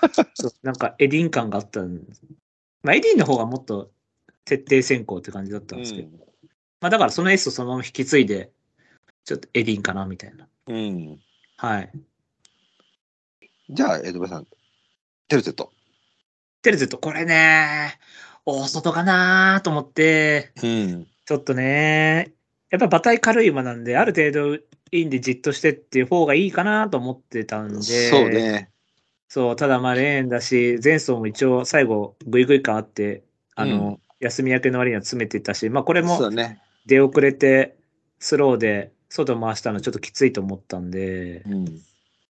[0.62, 2.06] なんかエディン感があったん
[2.82, 3.90] まあ、エディンの方がもっと
[4.44, 6.08] 徹底先行って感じだったんですけど、
[6.80, 8.52] まあ、だからその S をそのまま引き継いで、
[9.24, 10.48] ちょっとエディンかなみたいな。
[10.68, 10.76] うん。
[10.76, 11.20] うん。
[11.56, 11.90] はい。
[13.68, 14.46] じゃあ、江戸部さん、
[15.26, 15.72] テルゼット。
[16.62, 17.98] テレゼット、これね、
[18.44, 21.06] 大外かなと思って、うん。
[21.24, 22.35] ちょっとね、
[22.70, 24.62] やっぱ馬体軽い馬なんで、ある程度い
[24.92, 28.70] いんでじっとしてっていう方がいいかなと思ってたんで、そうね。
[29.28, 36.18] そう、ただまあレーンだし、前走も一応最後グイグイ感あって、あの、うん休み明けの割には詰めてたし、まあこれも。
[36.86, 37.76] 出遅れて
[38.18, 41.82] スローで外回したのちょっときついと思ったんで、うん。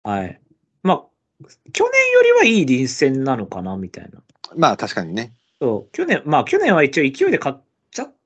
[0.03, 0.39] はい。
[0.83, 4.21] まあ、去年よりはいい臨戦なのかなみたいな。
[4.55, 5.33] まあ、確かにね。
[5.59, 7.61] そう、去年、まあ去年は一応勢いで買っちゃ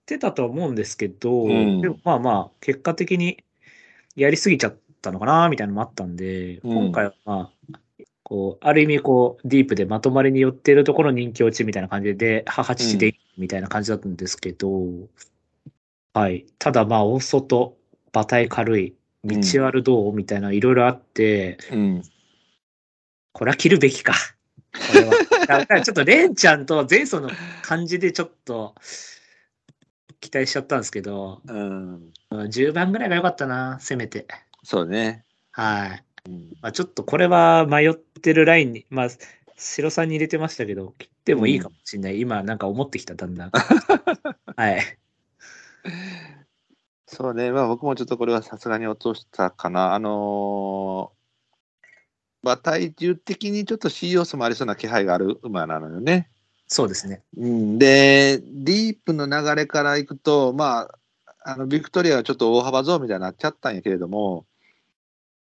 [0.08, 3.44] ってたとは思うんですけど、うんでもまあまあ、結果的に
[4.16, 7.76] やりすぎちゃったのかなみたいなのもあったんで、うん今回はまあ、
[8.24, 14.70] こう、ある意味こう、ディープでまとまりに寄ってるところ人気落ちみたいな感じで、母父でみたいな感じだったんですけど、
[16.14, 16.46] はい。
[16.58, 17.78] ただまあ、大外、
[18.14, 18.96] 馬体軽い、
[19.26, 22.02] 道あるどうみたいな、いろいろあって、うん。
[23.34, 24.14] これは切るべきか。
[24.72, 25.12] これは。
[25.48, 27.30] だからちょっとレンちゃんと前走の
[27.62, 28.74] 感じでちょっと
[30.20, 32.12] 期待しちゃったんですけど、うん。
[32.32, 34.28] うん10番ぐらいが良かったな、せめて。
[34.64, 35.24] そうね。
[35.52, 36.04] はい。
[36.28, 39.08] うんまあ、ちょっとこれは迷ってるラインに、まあ、
[39.56, 42.20] 白さんに入れてましたけど、切ってもいいかもしれない。
[42.20, 43.52] 今、なんか思ってきた、だんだん。
[44.56, 45.00] はい。
[47.06, 47.52] そうね。
[47.52, 49.94] まあ、僕もちょっとこれはさすがに落としたかな。
[49.94, 51.18] あのー
[52.44, 56.30] 馬体重的にちょっと C 要素もありそうな気配がある馬なのよね。
[56.68, 57.24] そうですね。
[57.38, 60.90] うん、で、ディープの流れからいくと、ま
[61.44, 64.46] あ、あのビクトリアはちょっと大幅増みたいになっちゃったんやけれども、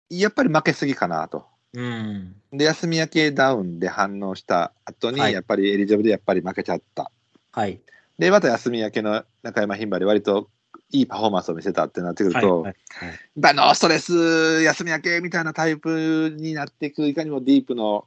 [0.10, 1.46] やっぱり負けすぎかなと。
[1.74, 2.36] うん。
[2.52, 7.12] で、休み明けダウンで反応した後に、はいやっぱりエリジョブでやっぱり負けちゃった。
[7.52, 7.82] はい。
[8.18, 10.50] で、また休み明けの中山牝馬で割と
[10.92, 12.44] いいパフォーマンスを見せたってなってくるはい。
[12.44, 12.76] と、はい。
[13.06, 18.06] やっぱノーストレス、休み明けみたいなタイプになっていく、いかにもディープの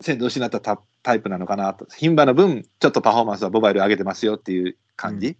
[0.00, 1.86] 鮮度を失ったタタイプなのかなと。
[1.86, 5.36] 牝馬の分、ちょっとパフォーマンスはボバイル上げてますよっていう感じ。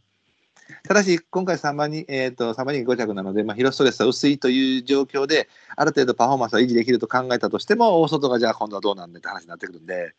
[0.84, 10.14] ただし、今回3番に、えっ、と、3番に5着なので、まあ、広ストレスは薄いという状況で、ある程度パフォーマンスは維持できると考えたとしても、大外がじゃあ今度はどうなんでって話になってくるんで、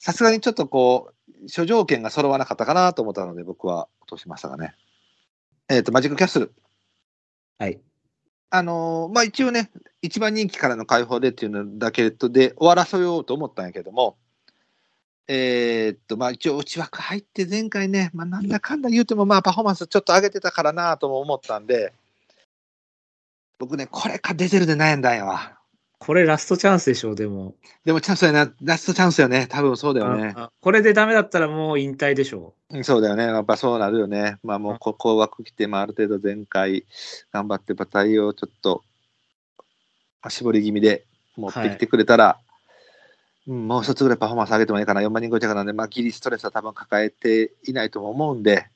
[0.00, 1.12] さすがにちょっとこ
[1.44, 4.74] う、諸条件が揃わなかったかなと思ったので、僕は落としましたがね。
[5.68, 6.52] えっ、と、マジックキャッスル。
[7.58, 7.78] はい。
[8.50, 9.70] あのーまあ一応ね、
[10.02, 14.16] 一番人気からの解放でっていうのだけで終わらせようと思ったんやけども、
[15.26, 21.92] えーっと、まあ一応内枠入って前回ね、まあなんだかんだ言うてもまあパフォーマンスちょっと上げてたからなとも思ったんで、
[23.58, 25.58] 僕ね、これかデゼルで悩んだんやわ。
[25.98, 27.54] これラストチャンスでしょう、でも。
[27.86, 29.46] でもチャンスやな、ラストチャンスよね。
[29.48, 30.34] 多分そうだよね。
[30.60, 33.24] これでダメだったらもう引退でしょうんそうだよね。
[33.24, 34.36] やっぱそうなるよね。
[34.42, 36.84] まあもうここ枠来て、まあある程度前回
[37.32, 38.82] 頑張って馬体をちょっと、
[40.20, 41.06] まあ、絞り気味で
[41.36, 42.38] 持ってきてくれたら、
[43.46, 45.00] うん、もう一つぐらいパフォーマンス上げてもいいかな。
[45.02, 48.66] 4万人5着なんで、まあギリストレスは多分抱えていないとも思うんで、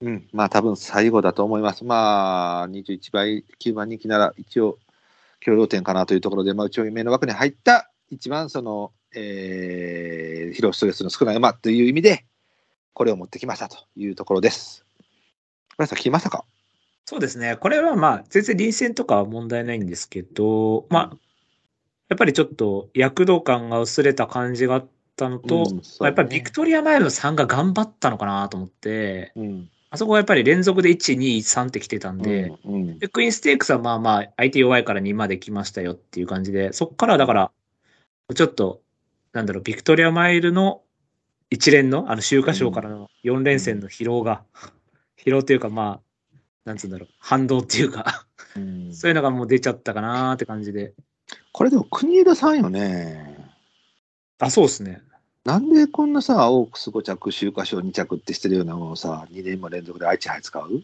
[0.00, 1.84] うん、まあ多分最後だと思います。
[1.84, 4.78] まあ21倍、9番人気なら一応
[5.38, 12.24] 協量点かなというところで、まあ内目の枠に入った一番その、えー、疲労ストレスの少ない馬という意味で、
[12.92, 14.84] これを持ってきましたというところです。
[15.76, 16.44] これさん聞きましたか？
[17.04, 17.56] そうですね。
[17.56, 21.16] これはまあ、全然臨戦とかは問題ないんですけど、まあ、
[22.12, 29.68] やっぱりちょっと躍動感が薄れた感じがあっったのと、うんまあやっぱりビクトリアマイルの3が頑張ったのかなと思って、うん。
[29.90, 32.98] あそこはやっぱり連続で1、2、3って来てたんで、うん、うん。
[32.98, 37.50] で、クイーンステークスはまあまあ、相手弱いから2まで来ましたよっていう感じで、そこからだから、
[38.34, 38.80] ちょっと、
[39.34, 40.80] なんだろう、ビクトリアマイルの
[41.50, 44.44] 一連の、あの、秋華賞からの4連戦の疲労が、
[45.22, 50.94] 疲労というかまあ、なんつうんだろう、反動っていうか、うんそういうのがもう出ちゃったかなーって感じで。
[51.52, 53.36] これでも国枝さんよね。
[54.38, 55.02] あ、そうですね。
[55.44, 60.82] なんでこんなさ、オークス5着、秋華賞2着ってしてるようなものをさ、2年も連続で愛知杯使う？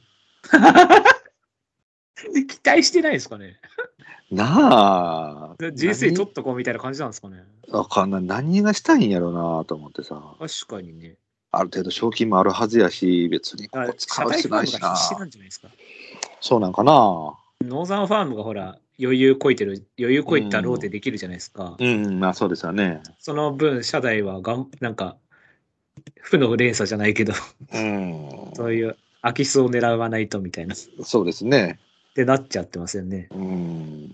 [2.47, 3.61] 期待してないですかね。
[4.31, 5.71] なあ。
[5.73, 7.45] 人生取っとこうみたいな感じなんですかね。
[7.71, 8.23] わかんない。
[8.23, 10.35] 何がしたいんやろうなと思ってさ。
[10.39, 11.17] 確かにね。
[11.51, 14.97] ある程度賞金もあるはずやし、別にこあこ使うないしなな。
[16.41, 21.77] そうなんかなノーザンファームがほら、余裕こいてる、余裕こいたローテできるじゃないですか。
[21.79, 23.01] うん、まあそうですよね。
[23.19, 25.17] その分、社内はがん、なんか、
[26.21, 27.33] 負の連鎖じゃないけど、
[27.73, 28.51] うん。
[28.55, 31.79] そういう空き巣を狙わないとみたいな、っそうですね。
[32.15, 33.29] てなっちゃってますよね。
[33.31, 34.11] うん。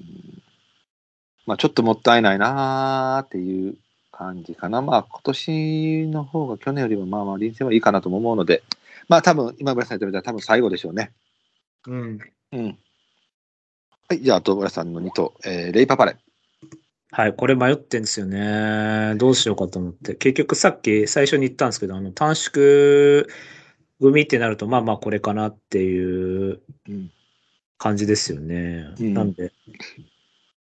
[1.46, 3.76] まあちょっともったいないなーっていう
[4.12, 4.82] 感じかな。
[4.82, 8.62] まあ今年の方が去年よりもまあまあ臨戦はいいかなとも思うので、
[9.08, 11.12] まあ多分今村さん言ってみたら多分最後でしょうね。
[11.86, 12.18] うん。
[12.52, 12.78] うん。
[14.08, 16.16] はい、じゃあ、あと村さんの2頭、えーレイパパレ。
[17.10, 19.14] はい、これ迷ってんですよね。
[19.16, 20.14] どうしようかと思って。
[20.14, 23.26] 結局さっき最初に言ったんですけど、あの、短縮
[24.00, 27.10] 組ってなると、まあまあこれかなっていううん。
[27.78, 28.94] 感じですよね。
[28.98, 29.52] うんなんで。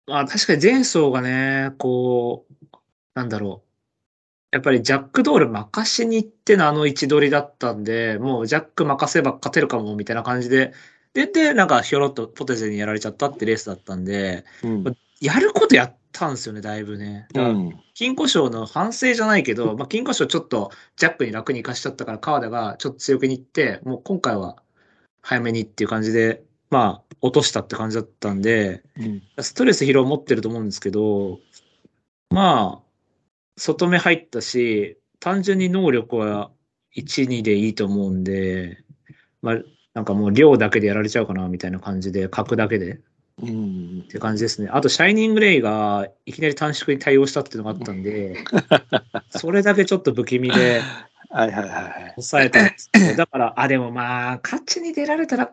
[0.07, 2.77] まあ確かに前走がね、こう、
[3.15, 3.69] なんだろう。
[4.53, 10.73] やっぱりジャックドール任しに行ってのあの位置取りだったんで、もうジャック任せば勝てるかもみたいな感じで、
[11.19, 14.85] で、で、なんかひょろっとポテゼにやられちゃったってレースだったんで、うん。
[15.21, 17.27] やることやったんですよね、だいぶね。
[17.33, 17.81] だからうん。
[17.95, 24.63] 金庫賞の反省じゃないけど、まあ、金庫賞ちょっとジャックに楽に行かしちゃったから、川田がちょっと強気に行って、もう今回は
[25.21, 29.23] 早めにっていう感じで、まあ、落としたって感じだったんで、うん。
[29.41, 31.41] ストレス疲労持ってると思うんですけど、
[32.31, 32.83] まあ、
[33.57, 36.53] 外目入ったし、単純に能力は
[36.97, 38.85] 1、2でいいと思うんで、
[39.43, 39.57] まあ、
[39.99, 43.01] なんかもう量だけでやられちゃうかなみたいな感じで、格だけで。
[43.43, 44.69] うんって感じですね。
[44.71, 48.37] あと、シャイニングレイがいきなり短縮に対応したっていうのがあったんで、
[49.31, 50.83] それだけちょっと不気味で
[51.31, 52.13] はいはいはいはい。
[52.15, 55.51] 抑えたんですけど、だから、あ、でもまあ、勝ちに出られたら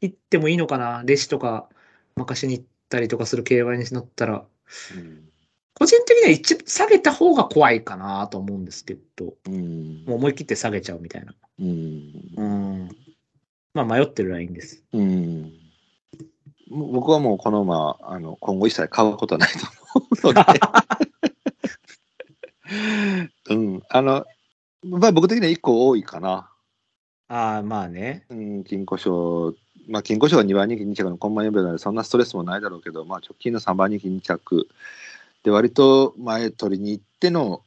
[0.00, 1.02] 切ってもいいのかな。
[1.04, 1.68] レシとか
[2.14, 4.44] 任しに行ったりとかする競馬になったら、
[4.94, 5.26] うん
[5.74, 11.34] 個人的には一下げた方が怖いかなと思うんですけど、うんもう思い切って下げちゃうみたいな。
[11.58, 12.88] うんうん。
[13.74, 14.82] まあ、迷ってるラインです。
[14.92, 15.52] うん
[16.70, 20.60] 僕はもうこの馬、あの今後一切買うことはないと思うので、
[23.50, 24.24] うん、あの、
[24.84, 26.48] まあ、僕的には1個多いかな。
[27.28, 28.24] ああ、まあね。
[28.30, 29.54] うん、金庫賞、
[29.88, 34.68] まあ、金庫賞が2番人気2着のコンマ4秒なので、そんなストレスもないだろうけど、まあ、直近の3番人気2着、
[35.42, 37.62] で、割と前取りに行っての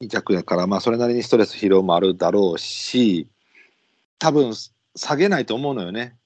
[0.00, 3.26] 2着やから、まあ、それなりにストレス疲労もあるだろうし、
[4.18, 4.54] 多分
[4.96, 6.16] 下げないと思うのよね。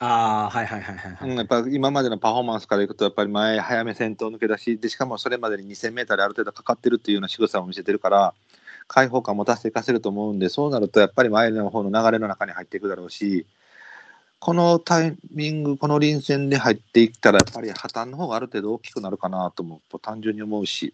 [0.00, 8.34] ああ、はいはいはいはい、はいうん、やっぱ今までのパフォーマンスからいくと、やっぱり前、早め先頭抜け出し、でしかもそれまでに2000メーターである程度かかってるっていうような仕草を見せてるから、
[8.88, 13.46] 開放感持たせていかせると思うんで、そうなるとやっぱり前の方の流れの中に入っていくだろうし、
[14.40, 20.92] このタイミング、この臨戦で入っていったら、やっぱり破綻の方がある程度大きくなるかなとも単純に思うし、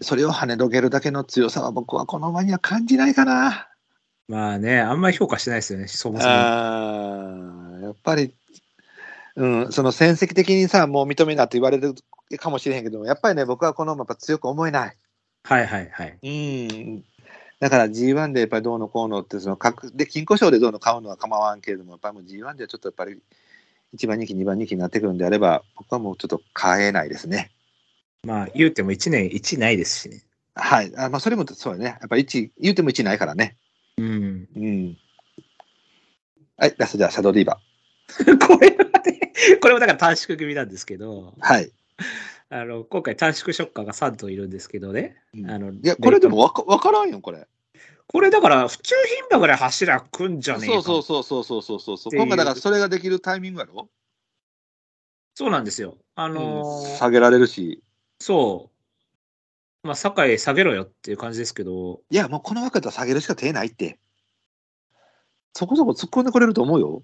[0.00, 3.68] それを跳ねどけるだけの強さは僕はこの馬には感じないかな。
[4.28, 6.32] まあね、あんまり評価してないですよね、そもそも。
[6.32, 8.34] あーやっぱり、
[9.36, 11.94] うん、その戦績的にさ、もう認めなって言われる
[12.38, 14.96] かもしれへんけど、やっぱりね、僕はこの馬やっぱ強く思えない。
[15.44, 16.18] はいはいはい。
[16.22, 17.04] うん。
[17.58, 23.18] だから G1 でやっぱりどうのこうのって、その各で、金庫賞でどうの買うのは構わんけれども、やっぱりもう G1 ではちょっとやっぱり
[23.96, 27.50] 1番人気、2番人気になってくるんであれば、僕はもうちょっと買えないですね。
[28.24, 30.22] まあ、言うても1年1ないですしね。
[30.54, 30.92] はい。
[30.96, 31.84] あまあ、それもそうやね。
[32.00, 33.56] やっぱり1、言うても1ないからね。
[33.98, 34.48] うん。
[34.56, 34.98] うん。
[36.56, 37.60] はい、ラストじゃあ、シャドウディーバ
[38.46, 41.40] これはね、これもだから短縮組なんですけど、ー。
[41.40, 41.72] はい。
[42.50, 45.16] あの、今回短縮ショッカーが3頭いるんですけどね。
[45.34, 47.46] うんあの、いや、これでもわかわからんよ、これ。
[48.06, 53.90] これだから、府中牝馬ぐらい柱くんじゃねえかそうそうそうそうそうそうそう今回だからそれができるタイミングやろ、
[55.34, 55.98] そうなんですよ。
[56.14, 57.82] あのーうん下げられるし。
[58.18, 58.77] そう。
[59.82, 63.98] まあ、酒井下げろよっていう感じですけど、いや、もうこの枠だったら下げるしか手ないって。
[65.54, 67.02] そこそこ突っ込んでくれると思うよ。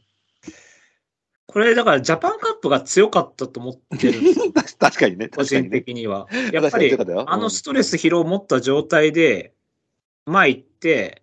[1.47, 4.21] これだからジャパンカップが強かったと思ってる、
[4.79, 5.29] 確かにね。
[5.29, 5.71] 個人。
[5.71, 6.27] 的には。
[6.53, 6.97] やっぱり
[7.27, 9.55] あのストレス疲労を持った状態で、
[10.27, 11.23] 前行って、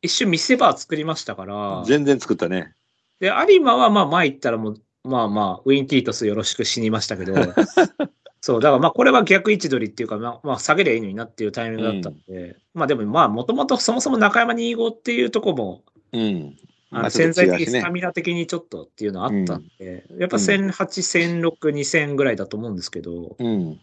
[0.00, 2.74] 一瞬見せ場作りましたから、全然作ったね。
[3.20, 7.34] で、有馬はまあ前行ったらもう、まあまあ、ウィンティートスよろしく死にましたけど、
[8.40, 15.82] そう、だからまあこれは逆位置取りっていうか、まあ、まあ下げりゃいいのになっていうタイミングだったんで、まあでもまあもともとそもそも中山2号っていうとこも、
[16.12, 16.56] うん。
[16.90, 23.78] あの潜在的スタミナ的にちょっとっていうのはあったんで、やっぱ1008、1006、2000ぐらいだと思うんですけど、うん。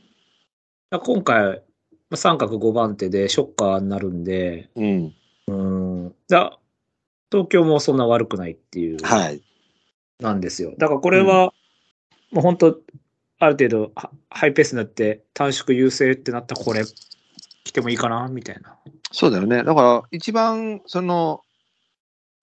[0.92, 5.14] 今回、まあ三角5番手でショッカーになるんで、うん。
[5.48, 6.58] うん、だ
[7.32, 8.98] 東京もそんな悪くないっていう。
[9.04, 9.42] はい。
[10.20, 10.74] なんですよ。
[10.78, 11.54] だからこれは、
[12.32, 12.80] もう本当、
[13.46, 16.84] ある程度ハハイペースになって短縮優勢ってなったらこれ
[17.64, 18.76] 来てもいいかなみたいな。
[19.12, 19.64] そうだよね。
[19.64, 21.42] だから、一番、その、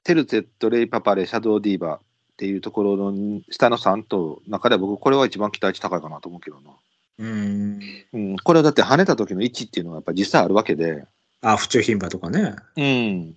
[0.04, 2.00] テルテット、レイパパレ、シャドウディーバっ
[2.36, 6.70] ていうところの下の3頭の中では僕、これは一番期待値高いかなと思うけどな。
[7.18, 7.80] うん。
[8.12, 8.36] うん。
[8.38, 11.04] これはだって跳ねた時の位置っていうのがやっぱり実際あるわけで。
[11.40, 12.54] あ、府中牝馬とかね。
[12.76, 13.36] うん。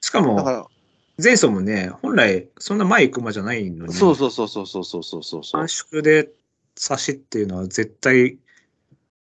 [0.00, 0.66] しかも、だから、
[1.22, 5.42] 前走もね、本来そんな前行く馬じゃないのに、そうそうそうそうそうそうそうそう。
[5.52, 6.30] 短縮で
[6.76, 8.38] 差しっていうのは絶対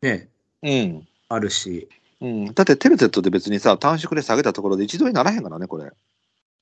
[0.03, 0.28] ね、
[0.62, 1.09] うん。
[1.28, 1.88] あるし、
[2.20, 2.55] うん。
[2.55, 5.91] だってテルテットで別にさ、短縮で下げたところで一度にならへんからね、これ。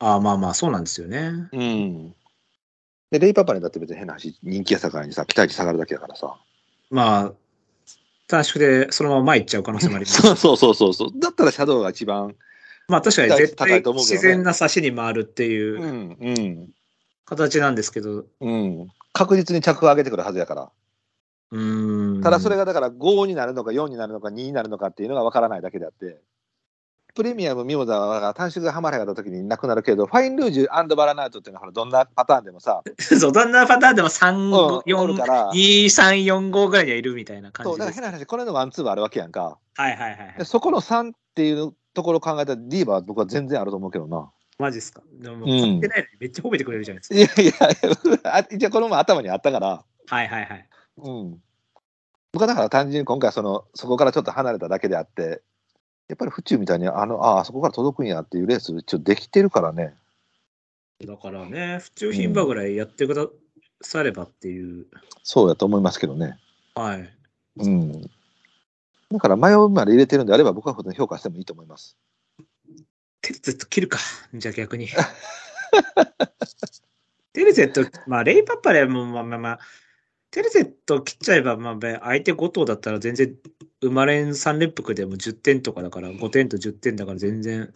[0.01, 1.49] ああまあまあそうなんですよね。
[1.53, 2.15] うん。
[3.11, 6.37] で、レイパパにだって別に変な話、人気やさからにさ、期待値下がるだけだからさ。
[6.91, 7.33] まあ、
[8.29, 10.23] 短縮でそのまま前行っちゃう可能性もあります。
[10.23, 11.11] そ うそうそうそうそう。
[11.19, 12.37] だったらシャドウが一番、
[12.89, 16.69] まあ確かに絶高対自然な差しに回るっていううんうん、
[17.27, 18.89] 形なんですけど、うん。
[19.13, 20.71] 確実に着を上げてくるはずやから。
[21.51, 22.23] うーん。
[22.23, 26.21] ただそれがだから5になるのか4になるのか2になるのかっていうのが分からないだけであって、
[27.15, 37.97] プレミアム、ミモザは短縮がはまれがった時になくなるけど、ファインルージュバラナートっていうのはどんなパターンでもさ、 そう、どんなパターンでも3、うん、4おるから、2、3、4、5ぐらいにはいるみたいな感そう、じです。
[37.97, 39.59] だから変な話、これのワンツーはあるわけやんか。
[39.75, 40.35] はいはいはいはい。
[40.39, 44.31] でそこの3っていうところを考えたら、ディーバーは僕は全然あると思うけどな。
[44.59, 45.03] マジっすか？
[45.13, 47.43] でも、ん買ってないのにめっちゃ褒めてくれるじゃないですか。
[47.43, 47.55] いやい
[48.23, 50.69] や、あ一応このも頭にあったから、はいはいはい。
[50.99, 51.43] うん。
[52.33, 55.43] 僕はだから単純に今回その、そこからちょっと離れただけであって、
[56.09, 59.95] やっぱり府中みたいに、あの、ああ、そこから届くんやっていうレース、一応できてるからね。
[61.07, 63.27] だからね、府中牝馬ぐらいやってくだ
[63.83, 64.87] さればっていう。
[65.23, 66.39] そうやと思いますけどね。
[66.75, 67.09] はい。
[67.59, 68.11] うん。
[69.11, 71.97] だから迷うまで入れてるんであれば、僕は普通に評価してもいいと思います。
[73.23, 73.99] テルゼット切るか。
[74.35, 74.89] じゃあ逆に。
[77.33, 79.61] テルゼット、まあ、レイパッパレも、まあまあまあ、
[80.31, 83.35] テルゼット切っちゃえば、まあ、相手5頭だったら全然、
[83.81, 87.73] 生まれん3連複でも10点とかだから、5点と10点だから全然、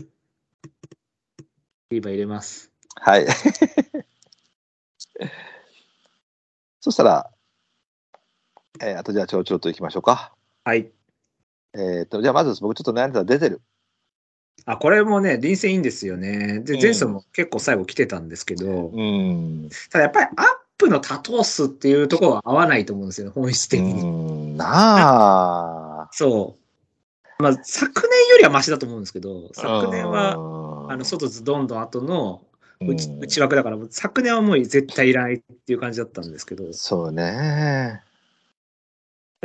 [1.91, 2.71] いい馬入れます。
[2.97, 3.27] はい。
[6.81, 7.31] そしたら、
[8.81, 10.35] えーあとじゃあ、ちょろちょろといきましょうか。
[10.65, 10.91] はい。
[11.75, 13.61] えっ、と、じゃあまず僕ちょっと悩んでた出てる。
[14.65, 16.61] あ、これもね、臨戦いいんですよね。
[16.61, 19.69] で、うん前走も結構最後来てたんですけど、うん。
[19.91, 20.47] ただやっぱりアッ
[20.79, 24.01] プの多頭数っていうところは合わないと思うんですよね、本質的に。
[24.03, 26.09] うん、なあ。
[26.13, 27.43] そう。
[27.43, 32.43] まあ、昨年よりはマシだと思うんですけど、昨年は、はあの、外津どんどん後の
[32.81, 38.03] 内うん内枠だから、昨年はもう絶対いらないっていう感じだったんですけど、そうね。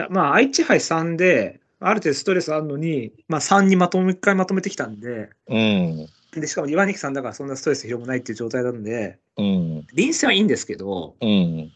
[0.09, 6.07] まあ、愛知杯3で、ある程度ストレスあるのに、まあ、3にまとめ、一回まとめてきたんで、うん。
[6.31, 9.87] で、しかも岩根さんだからそんなストレス広もないっていう状態なんで、うん。
[9.93, 11.71] 臨戦はいいんですけど、うん。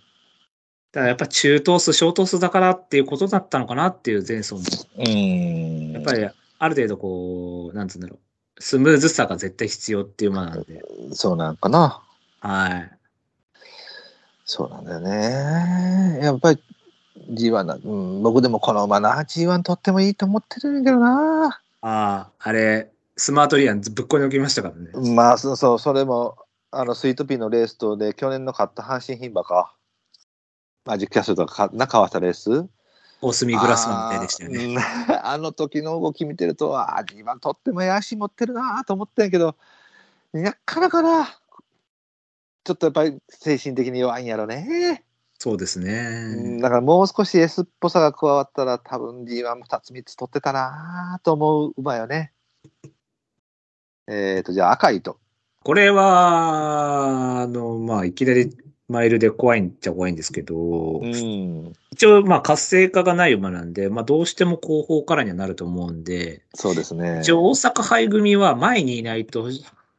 [0.92, 4.62] だからやっぱ中等数、小等数だからっていうことだったのかなっていう前走も。
[4.98, 5.92] うん。
[5.92, 6.28] やっぱり
[6.60, 10.84] ある程度こう、なんつうんだろう、スムーズさが絶対必要っていう馬なんで、
[11.14, 12.02] そうなんかな。
[12.40, 12.92] はい。
[14.46, 16.20] そうなんだよね。
[16.22, 16.62] やっぱり
[17.30, 21.48] G1 な、うん、僕でもこの馬な、G1 取ってもいいと思ってるんだけどな。
[21.48, 25.14] ああ、あれ、スマートリアンぶっこに置きましたからね。
[25.14, 26.38] まあ、そうそう、それも、
[26.72, 29.74] あの、スイートピーのレースとで、去年の勝った阪神牝馬か。
[30.86, 32.68] マジックキャストとかかな、かわしたレース。
[33.22, 34.68] オスミグラスマンみたいでしたよね。
[34.76, 34.82] ね。
[35.24, 39.56] あの時の動き見てると、ああ、G1 取ってもええ足持ってるなと思ったんやけど、
[40.34, 41.26] なかなかな、
[42.64, 45.04] ちょっとやっぱり精神的に弱いんやろね。
[45.42, 46.62] そうですうんね。
[46.62, 52.32] だからもう少し S っぽさが加わったら多分 G12 つ3つ取ってたなと思う馬よね。
[54.08, 55.18] えっ、と、じゃあ赤い糸。
[55.64, 58.56] これは、あの、まあ、いきなり
[58.88, 61.74] マイルで怖いんっちゃ怖いんですけど、ん。
[61.92, 67.22] 一応、まあ、活性化がない馬なんで、まあ、どうしても後方からにはなると思うんで、そうですね。
[67.22, 69.50] 一応、大阪杯組は前にいないと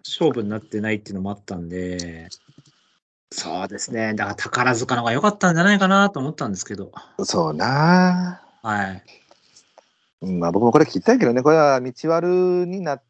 [0.06, 2.28] 勝負になってないっていうのもあったんで、
[3.32, 4.14] そうですね。
[4.14, 6.92] だから宝塚の方が良かったんじゃないかなと思ったんですけど。
[7.24, 9.02] そうなはい。
[10.20, 13.02] うんまあ僕もこれ聞きたいけどね、これは道悪になっ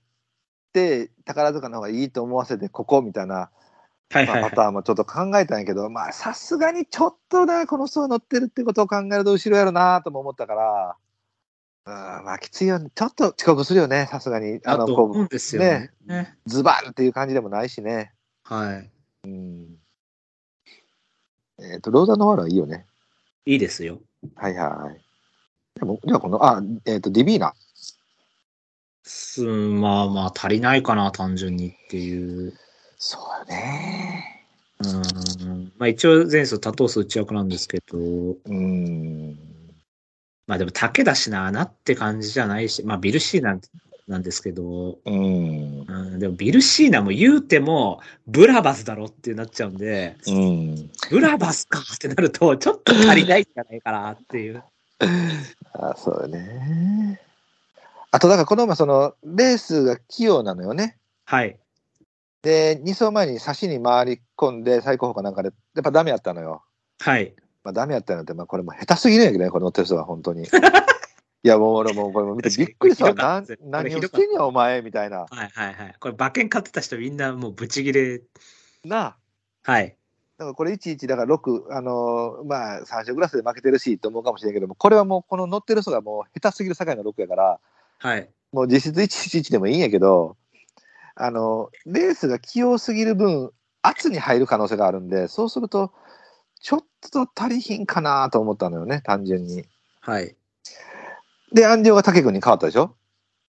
[0.73, 10.97] て、宝塚の方がいいと思わせて、ここみたいな、まあはいはい、はパターンもちょっと考えたんやけど、まあさすがにちょっとな、この層乗ってるってことを考えると後ろやろなとも思ったから、
[11.85, 12.91] うん、まあきついよね。
[12.95, 14.57] ちょっと遅刻するよね、さすがに。
[14.57, 14.61] い。
[14.65, 15.91] あとこ思うんですよね。
[16.07, 18.13] ねズバンっていう感じでもないしね。
[18.45, 18.91] はい。
[21.73, 22.87] えっ、と、ローザノワールはいいよね。
[23.47, 24.01] いいですよ。
[24.37, 25.79] はいはい。
[25.79, 27.55] でも、じゃあこの、あ、えっ、と、ディビーナ。
[29.05, 32.55] すまあまあ足りないかな、単純にっていう。
[32.99, 34.47] そうよね。
[34.81, 35.73] うん。
[35.77, 39.37] まあ一応前走多頭数内役なんですけど、うん。
[40.47, 43.59] まあでも竹だしな、なって感じじゃないし、まあビルシーナ
[44.09, 45.85] なんですけど、うん。
[45.87, 50.91] うん、でもビルシーナも言うても、ブラバスだろってなっちゃうんで、うん。
[51.11, 54.63] ブラバスかってなると、ちょっと足りないんじゃないかなっていう。
[55.75, 57.21] あ、そうよね。
[58.11, 60.99] あと、だからこの馬、その、レースが器用なのよね。
[61.25, 61.59] はい。
[62.43, 66.63] で、2走前に差しに回り込んで、最高峰かなんかで、やっぱダメやったのよ。
[67.01, 67.35] はい。
[67.65, 70.47] まあ、ダメやったのって、まあ、これもう下手すぎるんやけどね、これ乗ってる人は、本当に。
[71.45, 73.15] いや、もう俺もうこれも見てびっくりしたわ。
[73.15, 75.21] な何をしてんや、お前、みたいな。
[75.21, 75.97] はいはいはい。
[75.99, 78.23] これ馬券買ってた人みんなもうブチギレ。
[78.85, 79.17] なあ。
[79.65, 79.97] はい。
[80.39, 87.61] だからこれ11だから6、あのーまあ、3勝クラスで負けてるしと思うかもしれんけども、これはもうこの乗ってる人がもう下手すぎる境の6やから、
[87.99, 88.29] はい。
[88.53, 90.37] もう実質111でもいいんやけど、
[91.15, 93.51] あの、レースが器用すぎる分、
[93.83, 95.93] 圧に入る可能性があるんで、そうすると、
[96.61, 99.65] ちょっと足りひんかなと思ったのよね、単純に。
[100.01, 100.37] はい。
[101.53, 102.97] で、安城が武君に変わったでしょ？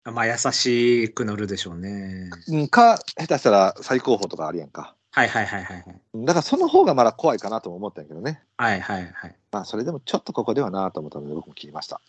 [0.04, 2.30] まあ優しく乗るでしょうね。
[2.48, 4.94] うんか、下手したら最高峰とかあるやんか。
[5.10, 6.00] はいはいはいはいはい。
[6.14, 8.42] だからその方がまだ怖いかなとも思ったんやけどね。
[8.56, 9.36] はいはいはい。
[9.50, 12.00] まあ、それでもちょっとここではなと思ったので、僕も切りました。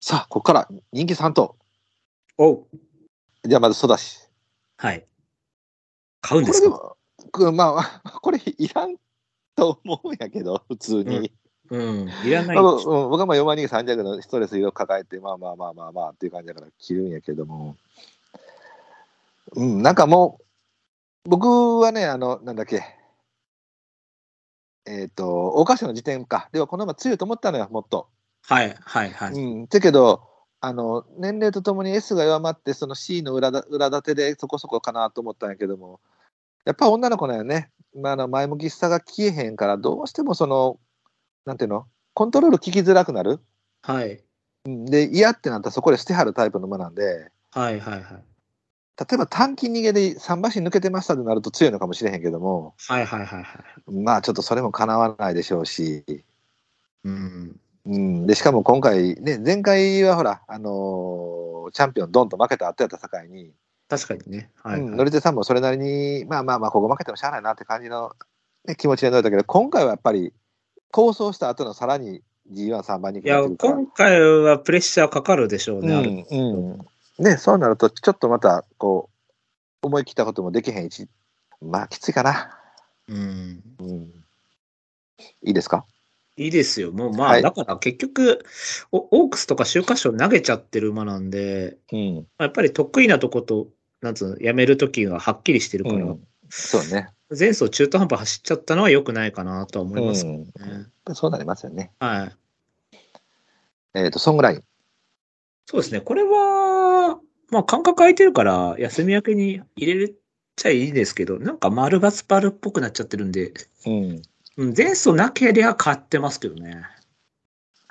[0.00, 1.56] さあ、ここから人気3頭。
[2.36, 2.66] おう
[3.44, 4.20] じゃあ、まずソダシ。
[4.76, 5.06] はい。
[6.20, 6.66] 買うんこですか？
[6.66, 6.96] れでも、
[7.32, 8.96] くまあ、これいらん
[9.56, 11.16] と思うんやけど、普通に。
[11.16, 11.30] うん。
[11.70, 17.76] いらないまあうん僕はまあ4万人3着のストレスいろいろ抱えて、まあまあまあまあまあっていう感じだから切るんやけども、
[19.54, 20.40] うん、なんかも
[21.26, 22.84] う、僕はね、あの、なんだっけ、
[24.86, 26.48] えっ、と、大歌手の時点か。
[26.52, 28.08] では、この馬強いと思ったのよ、もっと。
[28.42, 29.32] はいはいはい。
[29.32, 29.66] うん。
[29.66, 30.28] だけど、
[30.60, 36.00] あの、年齢とともに S が弱まって、その C の裏だ裏立てでそこそこかなと思ったんやけども、
[36.64, 37.70] やっぱ女の子なんよね。
[37.94, 40.78] まあ、あの前向きさが消えへんから、どうしてもその、
[41.44, 41.86] なんていうの？
[42.14, 43.40] コントロール効きづらくなる？
[43.82, 44.20] はい。
[44.66, 48.02] うんで、嫌ってなったらそこで捨てはるタイプの馬なんで、はいはいはい。
[48.98, 53.92] 例えば短期逃げで3馬身抜けてましたとなると強いのかもしれへんけども、はいはいはいはい。
[53.92, 56.04] まあちょっとそれもかなわないでしょうし、
[57.04, 57.60] うん。
[57.86, 63.50] うん、でしかも今回、ね、前回はほら、あのーチャンピオンドンと負けた後やった境に、
[63.88, 64.50] 確かにね。
[64.62, 68.12] はい、うん、はい乗り手さんもそれなりに、まあまあまあ、ここ負けてもしゃあないなって感じの、
[68.66, 70.32] ね、気持ちで乗れたけど、今回はやっぱり、
[70.94, 72.22] 構想した後のさらに
[72.52, 76.24] G13 番人気いや、今回はプレッシャーかかるでしょうね。
[76.30, 79.10] うんうんね、そうなると、ちょっとまた、こ
[79.82, 81.08] う、思い切ったこともできへんし、
[81.60, 82.56] まあ、きついかな。
[83.08, 83.62] うん。
[83.80, 84.02] うん、
[85.42, 85.84] いいですか？
[86.36, 86.92] いいですよ。
[86.92, 88.44] もうまあ、はいだから結局、
[88.92, 92.14] おオークスとか週刊賞投げちゃってる馬なんで、うん。
[92.14, 93.66] まあやっぱり得意なとこと、
[94.00, 96.20] なんつうの、やめるときがはっきりしてるから、うん、
[96.50, 97.08] そうね。
[97.30, 100.46] 前走中途半端走っちゃったのは良くないかなとは思いますね。
[101.06, 101.92] うん、そうなりますよね。
[101.98, 102.98] はい。
[103.94, 104.62] えっ、と、ソングライン。
[105.66, 106.00] そうですね。
[106.00, 107.18] これは、
[107.50, 110.12] まあ、間隔空いてるから、休み明けに入れ
[110.56, 113.52] ちゃいいですけど、なんか丸バツパルっぽくなっちゃってるんで、
[113.86, 114.22] うん。
[114.56, 116.84] うん前走なけりゃ買ってますけどね。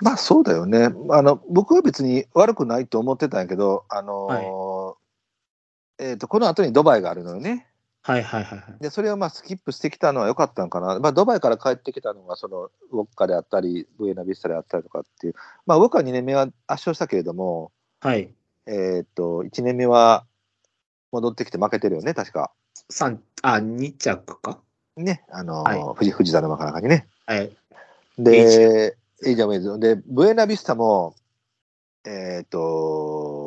[0.00, 0.88] まあそうだよね。
[1.10, 7.66] あの僕は別に悪くないと思ってたんやけど、あのーえっ、とこの後にドバイがあるのよね。
[8.06, 8.82] はいはいはいはい。
[8.82, 10.98] でそれをまあスキップしてきたのは良かったのかな。
[11.00, 15.34] まあドバイから帰ってきたのがそのウォッカであったり、ブエナビスタであったりとかっていう。
[15.64, 18.30] まあウォッカ2年目は圧勝したけれども、はい。
[18.66, 20.26] えっ、と1年目は
[21.12, 22.52] 戻ってきて負けてるよね、確か。
[22.90, 24.60] 三あ、2着か？
[24.98, 27.08] ね、あのーはい富士藤田の馬かなんかにね。
[27.24, 27.50] はい。
[28.18, 29.78] で、エイジャーウェイズ。
[29.78, 31.14] で、ブエナビスタも、
[32.04, 33.43] えっ、と、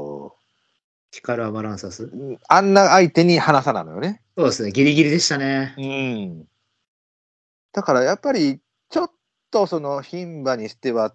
[1.11, 2.11] ヒカルアマランサス。
[2.47, 4.21] あんな相手に離さないのよね。
[4.37, 4.71] そうですね。
[4.71, 5.73] ギリギリでしたね。
[5.77, 6.45] うん。
[7.73, 9.11] だからやっぱり、ちょっ
[9.51, 11.13] とその牝馬にしては、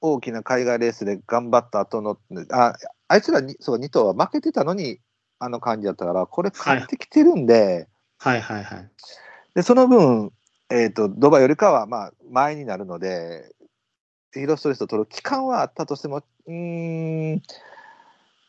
[0.00, 2.18] 大きな海外レースで頑張った後の、
[2.50, 2.74] あ
[3.08, 5.00] あいつらにそう2頭は負けてたのに、
[5.38, 8.90] あの感じだったから、これ買ってきてるんで、はいはいはい。
[9.54, 10.32] で、その分、
[10.70, 13.54] えっ、と、ドバよりかは、まあ、前になるので、
[14.32, 17.42] ヒーローストレスを取る期間はあったとしても、うーん、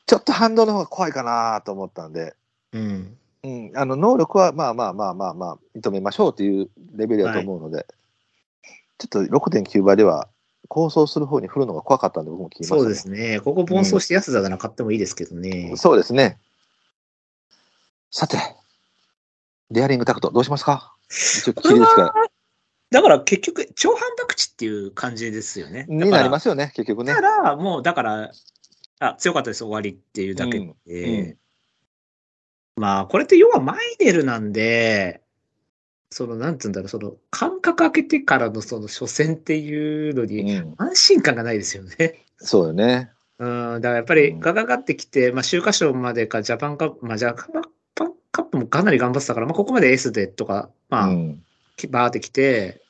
[0.08, 2.34] ちょっと反動の方が怖いかなと思ったんで、
[2.74, 3.18] うん。
[3.44, 7.86] うん、あの能力はまあまあまあまあまあ認めましょうというレベルだと思うので、
[8.98, 10.28] ちょっと6.9倍では
[10.70, 12.82] 構想する方に振るのが怖かったんで僕も聞きました、ね。
[12.82, 13.40] そうですね。
[13.42, 15.74] ここ奔走して安田なら買ってもいいですけどね。
[15.76, 16.40] そうですね。
[18.10, 18.38] さて、
[19.70, 20.94] デアリングタクトどうしますか？
[21.10, 22.14] 一応これ切りですかは、
[22.90, 25.86] だから結局、超反爆地っていう感じですよね。
[25.90, 27.22] になりますすよね、結局ねだ。
[27.22, 28.32] から、もう、だから、
[29.00, 30.66] あ、強かったです、終わりっていうだけで。
[30.66, 31.38] うんうん
[32.78, 35.22] まあ、これって要はマイネルなんで、
[36.12, 42.26] その、なんつうんだろう、その、間隔空けてからのその初戦っていうのうに、ん、安心感がないですよね。
[42.38, 43.12] そうよね。
[43.40, 51.44] うん、だからやっぱりガガガってきて、まあ、週刊賞までか、ジャパンカップ、まあ、ジャパンカップもかなり頑張ってたから、まあ、ここまで S でとか、まあ、うん、
[51.76, 52.82] きバーってきて、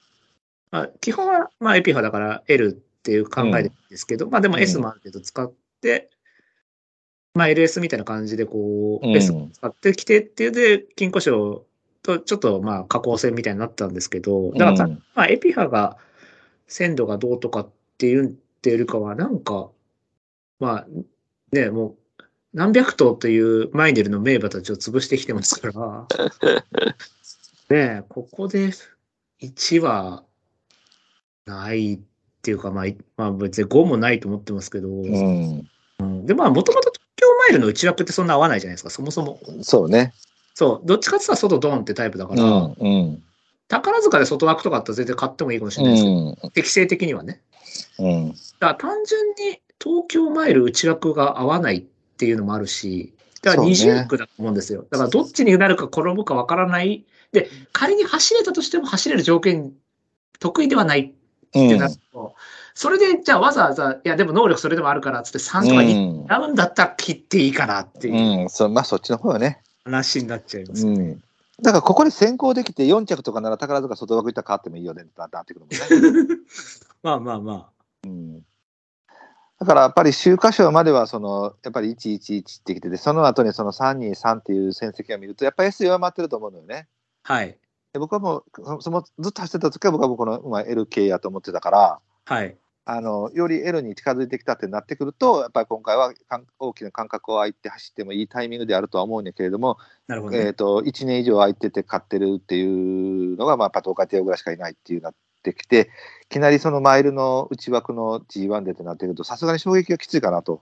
[0.69, 5.55] まあ、基本は、まあ、エピファだから L っていう考えですけど、まあ、でもうん S もある程度使って、
[7.33, 9.15] まあ、LS みたいな感じで、こう、うん。
[9.15, 11.65] S を使ってきてっていうで、金庫賞
[12.01, 15.97] とちょっと、まあ、下降線みたいになったんですけど、だから、うんまあ、エピファが
[16.67, 18.29] 鮮度がどうとかっていっ
[18.61, 19.69] てよりかは、なんか、
[20.59, 20.87] まあ、
[21.51, 22.23] ね、もう、
[22.53, 26.07] 何百頭というマイネルの名馬たちを潰してきてますから、
[27.69, 28.71] ねえ、ここで
[29.41, 30.23] 1は
[31.45, 32.01] ない
[32.37, 35.67] っていうか、まあ、いまあ別に5もないと思ってますけど、うん、
[35.99, 39.39] うんで、まあ、もともと東京マイルの内枠ってそんな合わないじゃないですか、そもそも。
[39.61, 40.13] そうね。
[40.53, 43.23] そう、どっちかって言ったら外ドンってタイプだから、うん、うん、
[43.67, 47.41] 宝塚で外枠とかあったら全然買ってもいいかもしれないですけど、適正的にはね。
[47.99, 51.81] うん、だから単純に東京マイル内枠が合わないっ
[52.17, 54.85] ていうのもあるし、だから二重枠だと思うんですよ。
[54.89, 57.05] だからどっちになるか転ぶかわからない。
[57.31, 59.73] で、仮に走れたとしても走れる条件
[60.39, 61.13] 得意ではない
[61.49, 62.35] ってなると、
[62.73, 69.61] それでじゃあわざわざ、いやでも能力それでもあるからっつって3とか2うん、選ぶんだったら切っていいかなっていううん、そうまあそっちの方よね。
[69.83, 71.03] 話になっちゃいますよね。
[71.03, 71.23] うん。
[71.61, 76.37] だからここで先行できて4着とかなら宝塚外枠行ったら変わってもいいよねってなってくるもんね。
[77.01, 77.69] まあまあま
[78.05, 78.41] うん
[79.59, 86.87] だからやっぱり週刊賞まではそのやっぱり111ってきてて、その後にその323っていう戦績を見ると、やっぱり S 弱まってると思うのよね。
[87.23, 87.33] あ。
[87.33, 87.57] はい。
[87.97, 92.55] で僕はもうそそのずっと走ってた時は僕はもうこの馬 L 系やと思ってたから、はい。
[92.89, 96.13] あのより L に近づいてきたってなってくると、やっぱり今回は
[96.57, 99.77] 大きな間隔を空いて走ってもいいタイミングであるとは思うんだけれども、
[100.07, 100.45] なるほど、ね。
[100.45, 105.89] えー、と1年以上空いてて勝ってるっていうのが、まあ、やっぱ東海帝王ぐらいしかいないっていうなってきて、
[106.23, 110.61] いきなりそのマイルの内枠の G1 でってなってくると、さすがに衝撃がきついかなと。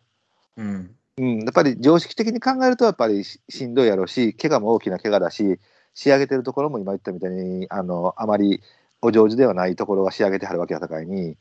[0.57, 0.95] うん。
[1.17, 5.59] うん、やっぱり常識的に考えると、やっぱりししんどいやろうし、怪我も大きな怪我だし、
[5.95, 8.61] 仕上げてるところも今言ったみたいに、あのあまり
[9.01, 11.37] お上手ではないところが仕上げてはるわけやさかいに、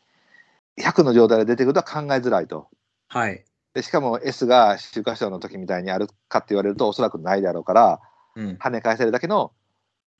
[0.80, 2.68] 100の状態で出てくるとは考えづらいと。
[3.08, 3.44] はい。
[3.74, 8.00] でしかも S が週刊賞の時みたいにあるかって言われると、おそらくないだろうから、
[8.36, 8.56] うん。
[8.60, 9.52] 跳ね返せるだけの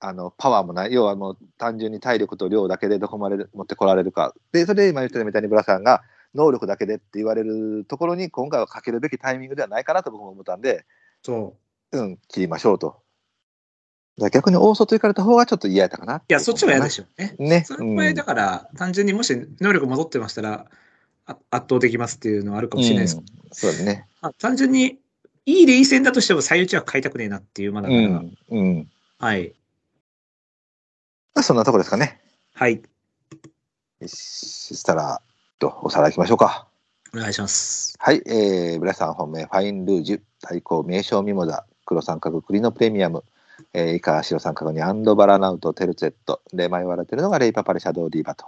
[0.01, 6.03] あのパワーもない、要はもう単純に体力と量だけでどこまで持ってこられるか、でそれで今言ってたみたいに、ブラさんが
[6.35, 10.85] 能力だけでって言われるところに、今回はかけるべきタイミングではないかなと僕も思ったんで、
[11.22, 11.57] そ
[11.93, 11.99] う。
[11.99, 13.03] うん、切りましょうと。
[14.31, 16.19] 逆に大外行かれた方がちょっと嫌やったかな。
[16.19, 17.35] いや、そっちも嫌でしょうね。
[17.39, 17.43] ょ。
[17.43, 17.65] ね。
[17.65, 20.67] その場合、だから、単純にもし能力戻ってましたら、
[21.27, 24.07] あ圧倒できますっていうのはあるかもしれないですけど、うんそうだね。
[24.21, 24.99] まあ単純に、
[25.47, 28.36] いいレイ戦だとしても、最内は買いたくねえなっていう、まだから、うん。
[28.51, 28.91] うん。
[29.19, 29.55] はい。
[31.35, 32.20] まあそんなとこですかね。
[32.55, 32.82] はい。
[34.01, 34.15] よし
[34.69, 35.20] そしたら、
[35.59, 36.69] とおさらい行きましょうか。
[37.15, 37.95] お願いします。
[37.99, 43.24] はい、えー、ブラさん本命、ファインルージュ、対抗名称ミモザ、黒三角、栗のプレミアム、
[43.72, 48.47] えー、以下白三角にアンドバラナウト、テルツェット、で迷われてるのがレイパパレシャドウディーバと。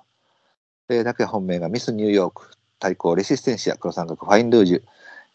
[0.89, 4.83] で、だけ本命がミスニューヨーク、対抗レシステンシア、黒三角、ファインルージュ、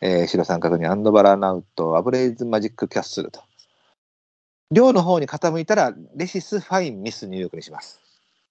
[0.02, 3.42] えー、白三角にアンドバラナウト、アブレイズマジックキャッスルと。
[4.72, 8.00] 両の方に傾いたら、レシス、ファイン、ミスニューヨークにします。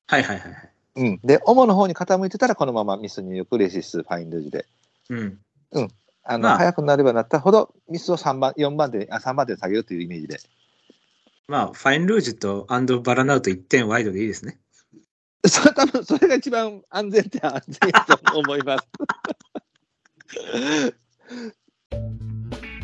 [0.06, 0.70] はいはいはいはい。
[0.96, 1.20] うん。
[1.24, 4.66] で、主の方に傾いてたら、このままミスニューヨーク、レシス、ファインルージュで。
[5.08, 5.90] うん。
[6.24, 10.40] あの、まあ早くなればなったほど、ミスを3番、4番手、あ、3番手に下げるというイメージで。
[11.50, 14.60] まあ、ファインルージュとアンドバラナウト1点ワイドでいいですね。
[15.44, 18.86] それ多分、それが一番安全って安全やと思います。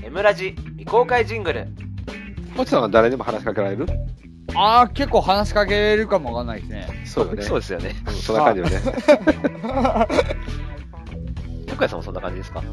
[0.03, 1.69] M ラジ未公開ジングル
[2.57, 3.87] もちさんは誰でも話しかけられる？
[4.57, 6.89] ああ、結構話しかけるかもわかんないですね。
[7.07, 7.43] そうよね。
[7.45, 7.95] そうですよね。
[8.05, 8.81] うんそんな感じよね。
[11.69, 12.65] 拓也さんもそんな感じですか？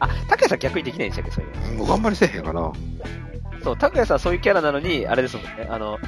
[0.00, 1.30] あ、拓也さん逆にできないんでしたっけ？
[1.30, 1.78] そういうの。
[1.84, 2.72] 僕あんまりせえへんかな。
[3.62, 5.66] そう、拓也さんそういうキャラなのに、あれですもんね。
[5.68, 5.98] あの、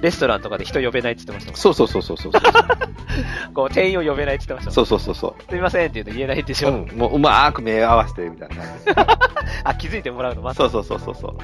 [0.00, 1.58] レストランとかで人呼べないって言ってましたもん。
[1.58, 2.32] そうそうそうそうそう。
[3.54, 4.86] こう、店員を呼べないって言ってましたもん。
[4.86, 6.68] そうそうそうそすみませんって言うと言えないでしう。
[6.68, 6.70] ょ。
[6.72, 6.98] うん。
[6.98, 8.94] もううまーく目合わせて、みたいな感じで。
[9.64, 11.36] あ、気づいてもらうの、まずそうそうそうそうそう。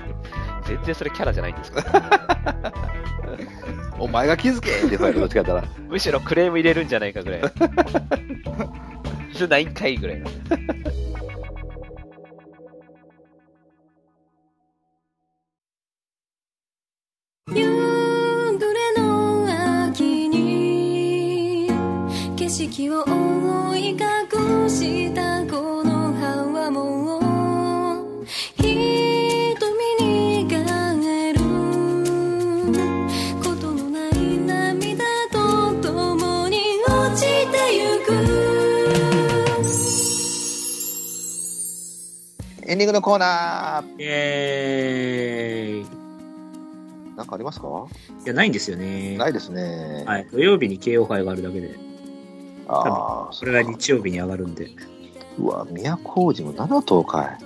[0.67, 1.83] 全然それキャラじゃないんですか
[3.99, 5.65] お前が気づけって言われるどっちかったら。
[5.89, 7.41] むしろクレーム入れるんじゃないかぐらい。
[9.35, 10.31] それないんかいぐらいの。
[17.51, 21.69] 夕暮れの秋に
[22.37, 23.99] 景色を覆い隠
[24.71, 27.19] したこの葉はも
[28.23, 28.25] う
[28.57, 28.65] 瞳
[30.01, 30.65] に変
[31.05, 31.41] える
[33.43, 38.13] ことのない涙と共に落ちてゆく
[42.67, 45.94] エンディングのコーナーイエーイ。
[47.25, 47.67] んかありますか？
[48.25, 49.17] や、ないんですよね。
[49.17, 50.05] ないですね。
[50.07, 50.27] はい。
[50.33, 51.75] 土曜日に KO 杯があるだけで、
[52.69, 54.71] ああ、それが日曜日に上がるんで。
[55.39, 57.39] うわ、宮古島7頭か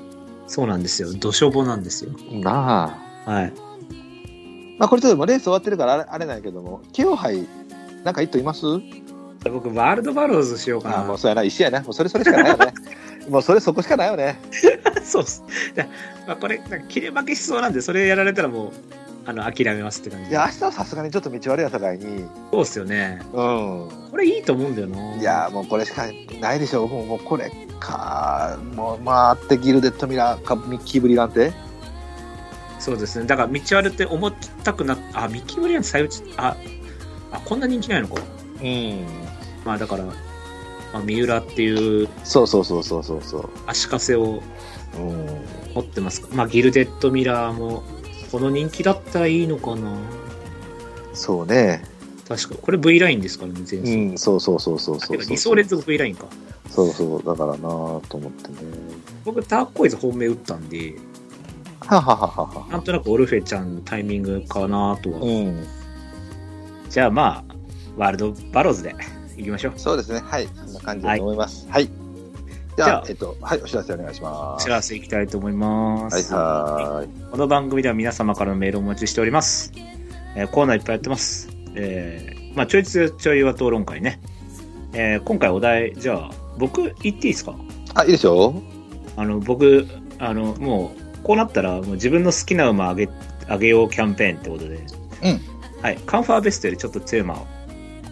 [0.46, 1.12] そうなんですよ。
[1.14, 2.10] 土処ぼなんですよ。
[2.30, 2.40] い。
[2.40, 3.30] なあ。
[3.30, 3.52] はい。
[4.78, 7.46] まあこれちょっとレース終わってるからあれあれなんやけども、慶応杯、
[8.04, 8.64] なんか一頭います？
[9.50, 10.98] 僕、ワールドバローズしようかな。
[10.98, 11.80] ああ、もうそうやな、一緒やな。
[11.80, 12.72] もうそれそれしかないよね。
[13.30, 14.38] もうそれそこしかないよね。
[15.04, 15.42] そうっす。
[15.74, 15.86] だ
[16.26, 18.72] まあ、これ、切れ負けしそうなんで、それやられたらもう、
[19.28, 20.30] あの、諦めますって感じ。
[20.30, 22.24] いや、明日はさすがにちょっと道悪いやさかいに。
[22.50, 23.20] そうっすよね。
[23.34, 23.88] うん。
[24.10, 25.16] これいいと思うんだよな。
[25.16, 26.06] いや、もうこれしか
[26.40, 26.88] ないでしょう。
[26.88, 28.58] もうもうこれか。
[28.74, 31.52] もう、まあ、ってギルデッドミラーか、ミッキーブリランテ。
[32.78, 33.26] そうですね。
[33.26, 34.32] だから、道悪って思っ
[34.64, 36.56] たくなっあ、ミッキー・ブリアン最内、あ、
[37.30, 38.22] あ、こんな人気ないのか。
[38.62, 39.06] うん。
[39.62, 40.14] まあ、だから、ま
[40.94, 43.50] あ、三浦っていうそうそうそうそうそうそう。
[43.66, 44.42] 足かせを
[44.96, 45.44] うん。
[45.74, 46.28] 持ってますか。
[46.32, 47.82] まあ、ギルデッドミラーも、
[48.30, 49.96] この人気だったらいいのかな。
[51.14, 51.82] そうね。
[52.28, 53.96] 確か、これ V ラインですからね、前う走。
[53.96, 55.16] ん、そうそうそうそうそうそう。
[55.18, 56.26] 2走連続 V ラインか。
[56.68, 58.56] そうそう、だからなぁと思ってね。
[59.24, 60.94] 僕、ターコイズ本命打ったんで、
[61.80, 62.66] ははははは。
[62.70, 65.20] なんとなくオルフェちゃんのタイミングかなとは。
[65.20, 65.66] うん。
[66.90, 67.54] じゃあまあ、
[67.96, 68.94] ワールドバローズで
[69.38, 69.72] いきましょう。
[69.76, 70.20] そうですね。
[70.22, 70.48] はい。
[70.54, 71.66] そんな感じだと思います。
[71.70, 71.86] はい。
[71.86, 72.07] じゃあ
[72.78, 74.62] じゃあ、えっと、はい、お知らせお願いします。
[74.62, 76.32] お知らせいきたいと思います。
[76.32, 77.30] はいはーい。
[77.32, 79.72] この番組では皆様からのメールをお待ちしております。
[80.36, 81.48] えーコーナーいっぱいやってます。
[81.74, 84.20] えーまあ、ちょいつちょいは討論会ね。
[84.92, 87.56] えー今回お題、じゃあ、僕言っていいですか？
[87.94, 88.62] あ、いいでしょ
[89.16, 89.88] あの、僕、
[90.20, 93.08] あの、もう、こうなったら、もう自分の好きな馬あげ、
[93.48, 94.86] あげようキャンペーンってことで。
[95.24, 95.40] うん。
[95.82, 95.98] はい。
[96.06, 97.46] カンファーベストよりちょっと強い馬を、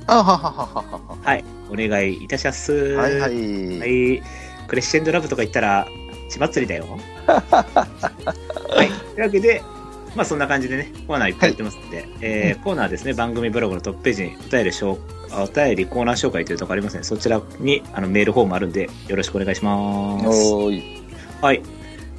[0.09, 1.45] あははははははい。
[1.69, 2.73] お願いいたします。
[2.73, 3.03] は。
[3.03, 3.27] はいは。
[3.27, 4.23] はいい。
[4.67, 5.87] クレッシェンドラブとか言ったら、
[6.29, 6.87] 血祭りだよ。
[7.27, 8.89] はい。
[8.89, 9.63] というわけで、
[10.15, 17.03] まあそんな感じでね、コーナーいっぱいやってますんで、えーコーナーですね、番組ブログのトップページにお便りお便りコーナー紹介というところありますね。
[17.03, 20.53] そちらにあのメールフォームあるんで、よろしくお願いします。
[21.43, 21.63] はい。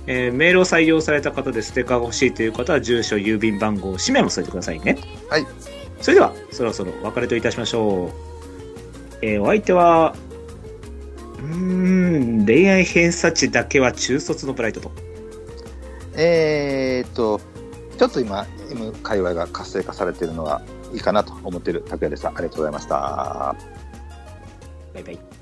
[0.05, 4.97] えーメールを採用された方でステッカーが欲しいという方は、住所、郵便番号、氏名も添えてくださいね。
[5.29, 5.45] はい。
[5.99, 9.17] それでは、そろそろお別れといたしましょう。
[9.23, 10.15] えーお相手は、
[11.37, 14.91] うーん、恋愛偏差値だけは中卒のブライトと。
[16.15, 17.39] えーっと、
[17.97, 20.61] ちょっと今、M 界隈が活性化されているのは
[20.93, 22.29] いいかなと思っている拓也でした。
[22.29, 23.55] ありがとうございました。
[24.93, 25.36] バイバイ。